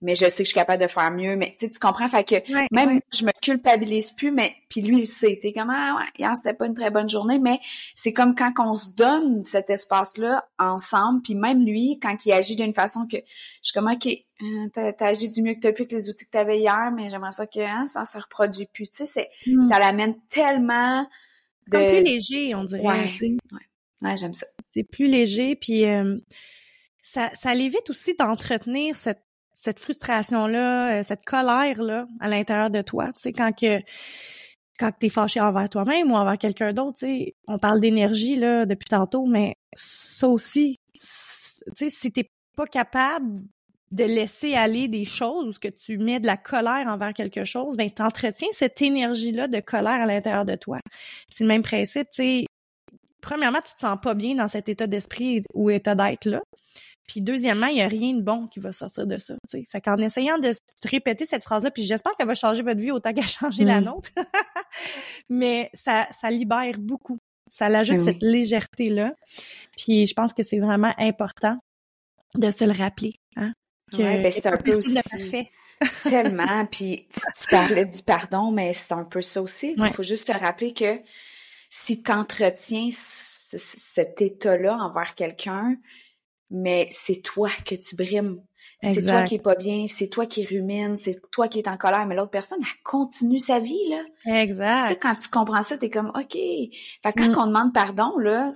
[0.03, 1.35] mais je sais que je suis capable de faire mieux.
[1.37, 2.07] Mais tu comprends?
[2.07, 2.35] Fait que
[2.71, 6.09] même je me culpabilise plus, mais puis lui, il sait, tu sais, comment ah, ouais,
[6.19, 7.59] hier, c'était pas une très bonne journée, mais
[7.95, 12.55] c'est comme quand on se donne cet espace-là ensemble, puis même lui, quand il agit
[12.55, 14.07] d'une façon que je suis comme OK,
[14.41, 17.09] hein, t'as agi du mieux que t'as pu avec les outils que t'avais hier, mais
[17.09, 18.89] j'aimerais ça que hein, ça se reproduit plus.
[18.89, 19.69] Tu sais, hmm.
[19.69, 21.07] ça l'amène tellement
[21.67, 21.77] de...
[21.77, 22.81] Comme plus léger, on dirait.
[22.81, 23.09] Ouais,
[24.03, 24.17] ouais.
[24.17, 24.45] j'aime ça.
[24.73, 26.17] C'est plus léger, puis euh,
[27.01, 33.07] ça, ça l'évite aussi d'entretenir cette, cette frustration-là, euh, cette colère-là à l'intérieur de toi.
[33.13, 33.79] Tu sais, quand que
[34.79, 38.65] quand t'es fâché envers toi-même ou envers quelqu'un d'autre, tu sais, on parle d'énergie là
[38.65, 40.99] depuis tantôt, mais ça aussi, tu
[41.75, 43.43] sais, si t'es pas capable
[43.91, 47.45] de laisser aller des choses ou ce que tu mets de la colère envers quelque
[47.45, 50.79] chose, ben t'entretiens cette énergie-là de colère à l'intérieur de toi.
[51.29, 52.45] C'est le même principe, tu sais.
[53.23, 56.41] Premièrement, tu te sens pas bien dans cet état d'esprit ou état d'être là.
[57.07, 59.35] Puis deuxièmement, il y a rien de bon qui va sortir de ça.
[59.49, 59.63] sais.
[59.69, 60.51] Fait qu'en essayant de
[60.85, 63.79] répéter cette phrase-là, puis j'espère qu'elle va changer votre vie autant qu'elle a changé la
[63.79, 63.85] mm.
[63.85, 64.09] nôtre,
[65.29, 67.17] mais ça, ça libère beaucoup.
[67.49, 69.13] Ça l'ajoute ben cette légèreté-là.
[69.77, 71.57] Puis je pense que c'est vraiment important
[72.35, 73.13] de se le rappeler.
[73.37, 73.53] Hein?
[73.91, 74.97] ben c'est un peu aussi...
[76.03, 76.65] tellement.
[76.65, 79.75] Puis tu, parlais du pardon, mais c'est un peu ça aussi.
[79.77, 80.99] Il faut juste se rappeler que
[81.75, 85.75] si tu entretiens cet état-là envers quelqu'un,
[86.51, 88.43] mais c'est toi que tu brimes.
[88.79, 91.75] C'est toi qui est pas bien, c'est toi qui rumine, c'est toi qui est en
[91.75, 94.41] colère, mais l'autre personne, elle continue sa vie, là.
[94.41, 94.89] Exact.
[94.89, 96.33] Ça, quand tu comprends ça, t'es comme, OK.
[96.33, 96.69] Fait
[97.17, 97.37] quand mm.
[97.39, 98.51] on demande pardon, là,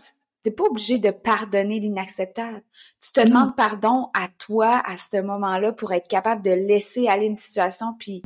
[0.48, 2.64] t'es pas obligé de pardonner l'inacceptable.
[3.04, 7.26] Tu te demandes pardon à toi à ce moment-là pour être capable de laisser aller
[7.26, 8.22] une situation puis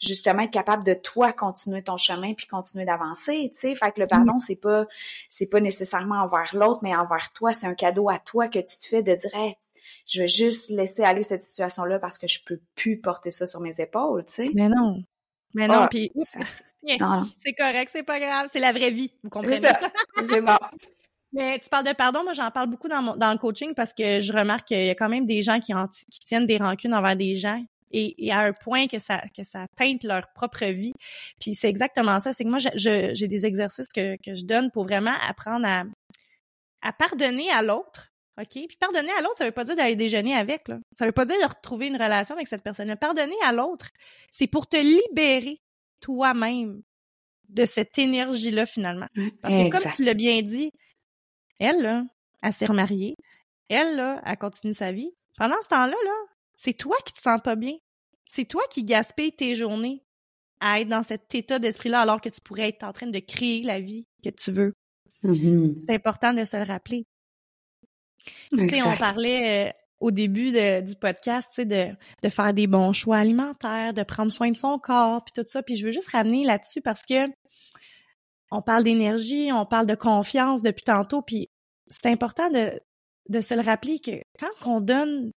[0.00, 3.74] justement être capable de toi continuer ton chemin puis continuer d'avancer, tu sais.
[3.74, 4.86] Fait que le pardon c'est pas
[5.28, 8.78] c'est pas nécessairement envers l'autre mais envers toi, c'est un cadeau à toi que tu
[8.78, 9.54] te fais de dire
[10.06, 13.60] je vais juste laisser aller cette situation-là parce que je peux plus porter ça sur
[13.60, 14.50] mes épaules, tu sais.
[14.54, 15.04] Mais non.
[15.52, 19.60] Mais non, ah, puis c'est correct, c'est pas grave, c'est la vraie vie, vous comprenez?
[20.28, 20.56] C'est bon.
[21.36, 23.92] Mais tu parles de pardon, moi j'en parle beaucoup dans, mon, dans le coaching parce
[23.92, 25.74] que je remarque qu'il y a quand même des gens qui,
[26.10, 27.62] qui tiennent des rancunes envers des gens
[27.92, 30.94] et, à un point que ça que ça teinte leur propre vie.
[31.38, 34.84] Puis c'est exactement ça, c'est que moi j'ai des exercices que, que je donne pour
[34.84, 35.84] vraiment apprendre à,
[36.80, 38.12] à pardonner à l'autre.
[38.40, 38.48] OK?
[38.52, 40.68] Puis pardonner à l'autre, ça veut pas dire d'aller déjeuner avec.
[40.68, 40.78] Là.
[40.98, 42.96] Ça veut pas dire de retrouver une relation avec cette personne-là.
[42.96, 43.90] Pardonner à l'autre,
[44.30, 45.60] c'est pour te libérer
[46.00, 46.82] toi-même
[47.48, 49.06] de cette énergie-là, finalement.
[49.40, 50.72] Parce que comme tu l'as bien dit,
[51.58, 52.04] elle, là,
[52.42, 53.16] elle s'est remariée.
[53.68, 55.10] Elle, là, elle continue sa vie.
[55.36, 56.24] Pendant ce temps-là, là,
[56.56, 57.74] c'est toi qui te sens pas bien.
[58.28, 60.02] C'est toi qui gaspilles tes journées
[60.60, 63.62] à être dans cet état d'esprit-là alors que tu pourrais être en train de créer
[63.62, 64.72] la vie que tu veux.
[65.22, 65.84] Mm-hmm.
[65.86, 67.04] C'est important de se le rappeler.
[68.52, 70.52] Tu sais, on parlait euh, au début
[70.82, 71.88] du podcast, tu sais, de,
[72.22, 75.62] de faire des bons choix alimentaires, de prendre soin de son corps, puis tout ça.
[75.62, 77.26] Puis je veux juste ramener là-dessus parce que
[78.50, 81.45] on parle d'énergie, on parle de confiance depuis tantôt, puis
[81.88, 85.32] c'est important de, se le rappeler que quand on donne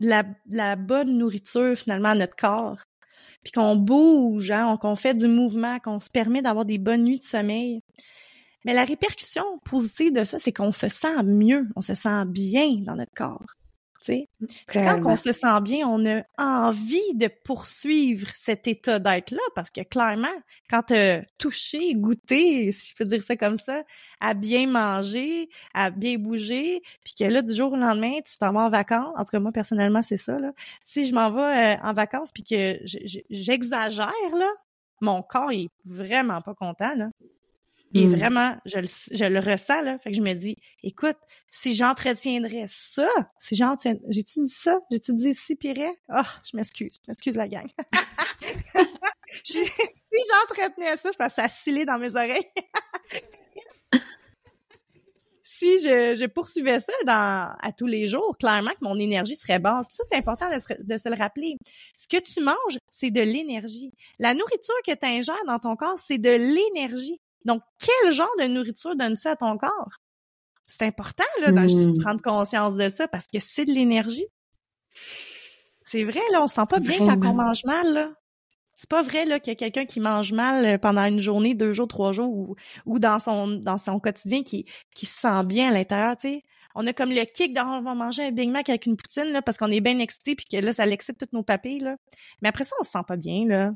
[0.00, 2.78] la, la bonne nourriture finalement à notre corps,
[3.42, 7.18] puis qu'on bouge, hein, qu'on fait du mouvement, qu'on se permet d'avoir des bonnes nuits
[7.18, 7.82] de sommeil,
[8.64, 12.76] mais la répercussion positive de ça, c'est qu'on se sent mieux, on se sent bien
[12.80, 13.56] dans notre corps.
[14.72, 19.82] Quand on se sent bien, on a envie de poursuivre cet état d'être-là parce que
[19.82, 20.28] clairement,
[20.68, 23.82] quand tu as touché, goûté, si je peux dire ça comme ça,
[24.20, 28.52] à bien manger, à bien bouger, puis que là, du jour au lendemain, tu t'en
[28.52, 30.52] vas en vacances, en tout cas moi personnellement, c'est ça, là.
[30.82, 34.48] si je m'en vais euh, en vacances puis que j'exagère, là,
[35.00, 37.08] mon corps est vraiment pas content, là.
[37.92, 38.14] Et hmm.
[38.14, 39.98] vraiment, je le, je le ressens, là.
[39.98, 41.16] Fait que je me dis, écoute,
[41.50, 44.78] si j'entretiendrais ça, si j'entretiendrais, j'ai-tu dit ça?
[44.92, 45.90] J'ai-tu dit si pire?
[46.08, 46.98] Oh, je m'excuse.
[47.04, 47.66] Je m'excuse, la gang.
[49.42, 49.64] si
[50.12, 52.46] j'entretenais ça, c'est parce que ça scellé dans mes oreilles.
[55.42, 59.58] si je, je, poursuivais ça dans, à tous les jours, clairement que mon énergie serait
[59.58, 59.86] basse.
[59.90, 61.56] Ça, c'est important de se, de se, le rappeler.
[61.98, 63.92] Ce que tu manges, c'est de l'énergie.
[64.20, 67.20] La nourriture que tu ingères dans ton corps, c'est de l'énergie.
[67.44, 69.90] Donc, quel genre de nourriture donne-tu à ton corps?
[70.68, 72.00] C'est important là, de mmh.
[72.02, 74.26] prendre conscience de ça parce que c'est de l'énergie.
[75.84, 78.12] C'est vrai, là, on se sent pas bien quand on mange mal, là.
[78.80, 81.54] C'est pas vrai là qu'il y a quelqu'un qui mange mal euh, pendant une journée,
[81.54, 84.64] deux jours, trois jours ou, ou dans son dans son quotidien qui
[84.94, 86.44] qui se sent bien à l'intérieur, tu sais.
[86.74, 89.32] On a comme le kick de on va manger un Big Mac avec une poutine
[89.32, 91.96] là parce qu'on est bien excité puis que là ça l'excite toutes nos papilles là.
[92.40, 93.72] Mais après ça on se sent pas bien là.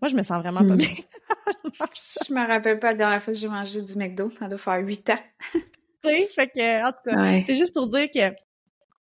[0.00, 0.88] Moi, je me sens vraiment pas bien.
[2.28, 4.30] je me rappelle pas la dernière fois que j'ai mangé du McDo.
[4.30, 5.18] Ça doit faire huit ans.
[5.52, 5.60] tu
[6.02, 8.34] sais, fait que, en tout cas, c'est juste pour dire que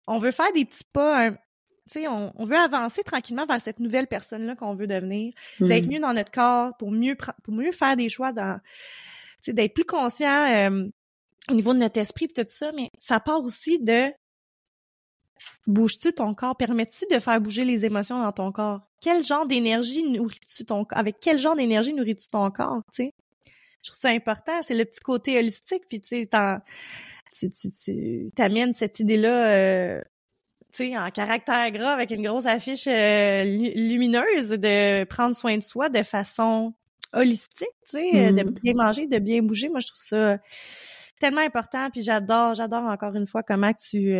[0.07, 1.37] on veut faire des petits pas, tu
[1.87, 5.91] sais, on, veut avancer tranquillement vers cette nouvelle personne-là qu'on veut devenir, d'être hmm.
[5.91, 8.61] mieux dans notre corps, pour mieux, pour mieux faire des choix dans, tu
[9.41, 10.87] sais, d'être plus conscient euh,
[11.49, 14.11] au niveau de notre esprit et tout ça, mais ça part aussi de
[15.67, 16.55] Bouges-tu ton corps?
[16.55, 18.81] Permets-tu de faire bouger les émotions dans ton corps?
[18.99, 20.97] Quel genre d'énergie nourris-tu ton corps?
[20.97, 23.13] Avec quel genre d'énergie nourris-tu ton corps, tu sais?
[23.83, 26.29] Je trouve ça important, c'est le petit côté holistique, puis tu sais,
[27.31, 30.01] tu, tu, tu t'amènes cette idée-là, euh,
[30.71, 35.63] tu sais, en caractère gras avec une grosse affiche euh, lumineuse de prendre soin de
[35.63, 36.73] soi de façon
[37.13, 38.51] holistique, tu sais, de mm.
[38.63, 39.69] bien manger, de bien bouger.
[39.69, 40.37] Moi, je trouve ça
[41.21, 41.89] tellement important.
[41.89, 44.15] Puis j'adore, j'adore encore une fois comment tu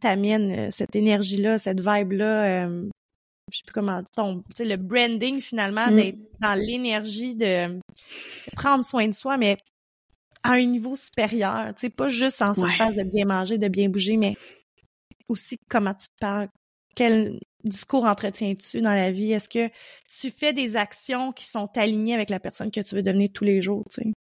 [0.00, 2.68] t'amènes cette énergie-là, cette vibe-là.
[2.68, 5.96] je sais plus comment ton, tu sais, le branding finalement mm.
[5.96, 7.80] d'être dans l'énergie de
[8.54, 9.56] prendre soin de soi, mais
[10.42, 13.88] à un niveau supérieur, tu sais, pas juste en surface de bien manger, de bien
[13.88, 14.34] bouger, mais
[15.28, 16.48] aussi comment tu te parles,
[16.94, 19.68] quel discours entretiens-tu dans la vie, est-ce que
[20.20, 23.44] tu fais des actions qui sont alignées avec la personne que tu veux devenir tous
[23.44, 24.12] les jours, tu sais?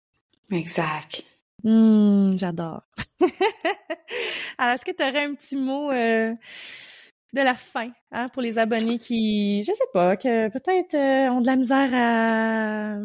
[0.51, 1.23] Exact.
[1.63, 2.83] Hum, j'adore.
[4.57, 6.33] Alors, est-ce que tu aurais un petit mot euh,
[7.33, 11.41] de la fin hein, pour les abonnés qui, je sais pas, que peut-être euh, ont
[11.41, 12.97] de la misère à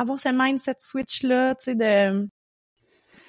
[0.00, 2.28] avoir ce mindset switch-là, tu sais, de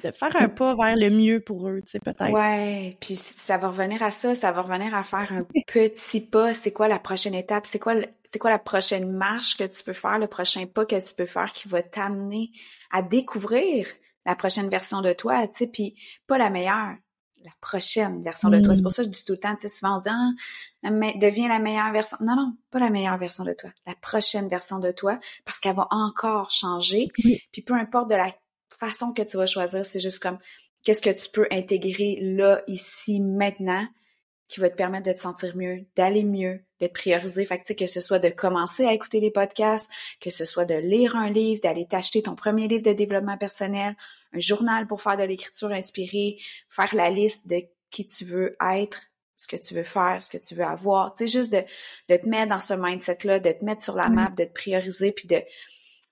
[0.03, 2.31] de faire un pas vers le mieux pour eux, tu sais, peut-être.
[2.31, 6.55] Ouais, puis ça va revenir à ça, ça va revenir à faire un petit pas.
[6.55, 7.67] C'est quoi la prochaine étape?
[7.67, 7.93] C'est quoi,
[8.23, 11.25] c'est quoi la prochaine marche que tu peux faire, le prochain pas que tu peux
[11.25, 12.49] faire qui va t'amener
[12.91, 13.85] à découvrir
[14.25, 15.95] la prochaine version de toi, tu sais, puis
[16.27, 16.95] pas la meilleure,
[17.43, 18.75] la prochaine version de toi.
[18.75, 18.93] C'est pour mm.
[18.93, 21.59] ça que je dis tout le temps, tu sais, souvent on dit, ah, deviens la
[21.59, 22.17] meilleure version.
[22.21, 25.75] Non, non, pas la meilleure version de toi, la prochaine version de toi, parce qu'elle
[25.75, 27.09] va encore changer.
[27.51, 28.31] Puis peu importe de la
[28.67, 30.37] façon que tu vas choisir, c'est juste comme
[30.83, 33.87] qu'est-ce que tu peux intégrer là, ici, maintenant,
[34.51, 37.45] qui va te permettre de te sentir mieux, d'aller mieux, de te prioriser.
[37.45, 39.89] Fait que, que ce soit de commencer à écouter les podcasts,
[40.19, 43.95] que ce soit de lire un livre, d'aller t'acheter ton premier livre de développement personnel,
[44.33, 46.37] un journal pour faire de l'écriture inspirée,
[46.67, 49.03] faire la liste de qui tu veux être,
[49.37, 51.13] ce que tu veux faire, ce que tu veux avoir.
[51.13, 51.63] Tu sais, juste de,
[52.09, 55.13] de te mettre dans ce mindset-là, de te mettre sur la map, de te prioriser,
[55.13, 55.41] puis de,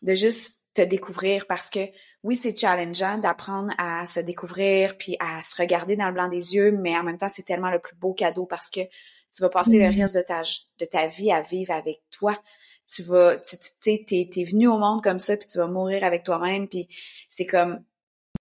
[0.04, 1.82] de juste te découvrir parce que
[2.24, 6.56] oui, c'est challengeant d'apprendre à se découvrir puis à se regarder dans le blanc des
[6.56, 9.50] yeux, mais en même temps, c'est tellement le plus beau cadeau parce que tu vas
[9.50, 10.02] passer le mm-hmm.
[10.02, 10.42] reste de ta,
[10.80, 12.38] de ta vie à vivre avec toi.
[12.86, 16.04] Tu vas, tu sais, t'es, t'es venu au monde comme ça puis tu vas mourir
[16.04, 16.90] avec toi-même puis
[17.30, 17.84] c'est comme,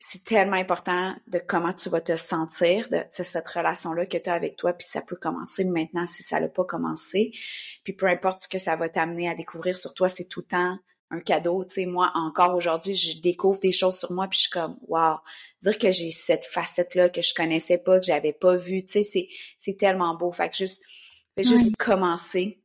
[0.01, 4.35] c'est tellement important de comment tu vas te sentir, de cette relation-là que tu as
[4.35, 7.33] avec toi, puis ça peut commencer maintenant si ça n'a pas commencé.
[7.85, 10.47] Puis peu importe ce que ça va t'amener à découvrir sur toi, c'est tout le
[10.47, 10.79] temps
[11.11, 11.65] un cadeau.
[11.65, 14.77] Tu sais, moi, encore aujourd'hui, je découvre des choses sur moi, puis je suis comme,
[14.89, 15.17] wow,
[15.63, 19.03] dire que j'ai cette facette-là que je connaissais pas, que j'avais pas vue, tu sais,
[19.03, 20.31] c'est, c'est tellement beau.
[20.33, 20.83] Fait que juste,
[21.39, 22.61] juste commencer,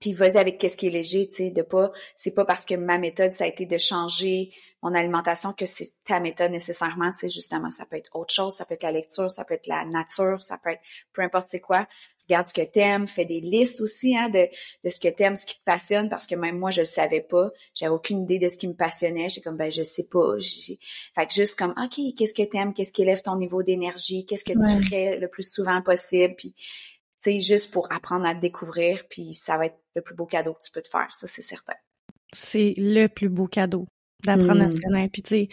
[0.00, 2.74] puis vas-y avec qu'est-ce qui est léger, tu sais, de pas, c'est pas parce que
[2.74, 4.50] ma méthode, ça a été de changer
[4.82, 8.54] mon alimentation que c'est ta méthode nécessairement, tu sais, justement, ça peut être autre chose,
[8.54, 10.82] ça peut être la lecture, ça peut être la nature, ça peut être
[11.12, 11.86] peu importe c'est quoi
[12.28, 14.48] regarde ce que t'aimes, fais des listes aussi hein, de,
[14.84, 17.20] de ce que t'aimes, ce qui te passionne, parce que même moi, je le savais
[17.20, 17.50] pas.
[17.74, 19.28] J'avais aucune idée de ce qui me passionnait.
[19.28, 20.36] J'étais comme, ben, je sais pas.
[21.14, 22.72] Fait que juste comme, OK, qu'est-ce que t'aimes?
[22.72, 24.26] Qu'est-ce qui élève ton niveau d'énergie?
[24.26, 26.34] Qu'est-ce que tu ferais le plus souvent possible?
[26.36, 26.54] Puis,
[27.22, 30.26] tu sais, juste pour apprendre à te découvrir, puis ça va être le plus beau
[30.26, 31.08] cadeau que tu peux te faire.
[31.14, 31.74] Ça, c'est certain.
[32.32, 33.86] C'est le plus beau cadeau
[34.24, 34.80] d'apprendre à se mm.
[34.80, 35.12] connaître.
[35.12, 35.48] Puis, tu sais,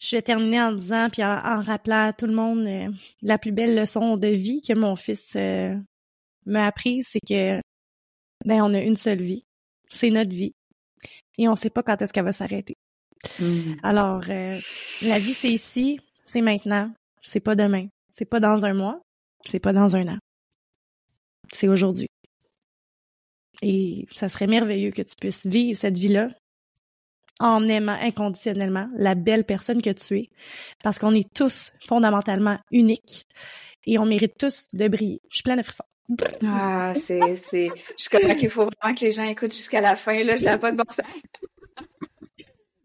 [0.00, 2.88] je vais terminer en disant, puis en, rappelant à tout le monde euh,
[3.22, 5.74] la plus belle leçon de vie que mon fils euh,
[6.46, 7.60] m'a appris, c'est que
[8.44, 9.44] ben on a une seule vie,
[9.90, 10.54] c'est notre vie,
[11.36, 12.76] et on sait pas quand est-ce qu'elle va s'arrêter.
[13.40, 13.74] Mm.
[13.82, 14.58] Alors, euh,
[15.02, 16.92] la vie c'est ici, c'est maintenant,
[17.22, 19.00] c'est pas demain, c'est pas dans un mois,
[19.44, 20.18] c'est pas dans un an,
[21.52, 22.08] c'est aujourd'hui.
[23.60, 26.30] Et ça serait merveilleux que tu puisses vivre cette vie-là
[27.40, 30.30] en aimant inconditionnellement la belle personne que tu es,
[30.82, 33.26] parce qu'on est tous fondamentalement uniques
[33.86, 35.20] et on mérite tous de briller.
[35.30, 35.84] Je suis pleine de frissons.
[36.46, 37.68] Ah, c'est, c'est,
[37.98, 40.58] je crois qu'il faut vraiment que les gens écoutent jusqu'à la fin, là, ça n'a
[40.58, 41.06] pas de bon sens.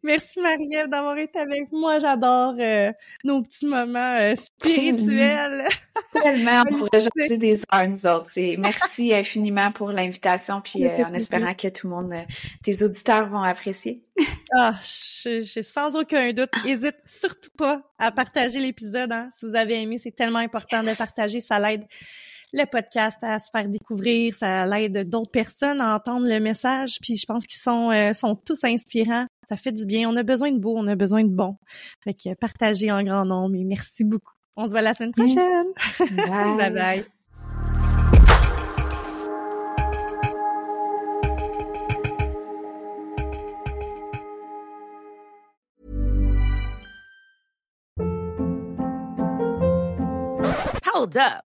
[0.03, 1.97] Merci Marie-Ève d'avoir été avec moi.
[1.99, 2.91] J'adore euh,
[3.23, 5.65] nos petits moments euh, spirituels.
[6.11, 8.29] Tellement, on pourrait jaser des heures, nous autres.
[8.59, 12.13] merci infiniment pour l'invitation, puis euh, en espérant que tout le monde,
[12.63, 14.03] tes auditeurs vont apprécier.
[14.53, 16.51] ah, je, sans aucun doute.
[16.65, 19.11] N'hésite surtout pas à partager l'épisode.
[19.11, 21.87] Hein, si vous avez aimé, c'est tellement important de partager, ça l'aide
[22.53, 27.15] le podcast à se faire découvrir, ça l'aide d'autres personnes à entendre le message, puis
[27.15, 29.25] je pense qu'ils sont euh, sont tous inspirants.
[29.49, 30.09] Ça fait du bien.
[30.09, 31.57] On a besoin de beau, on a besoin de bon.
[32.03, 34.31] Fait que partagez en grand nombre et merci beaucoup.
[34.55, 35.67] On se voit la semaine prochaine.
[36.57, 37.05] bye bye.
[50.85, 51.52] Hold up.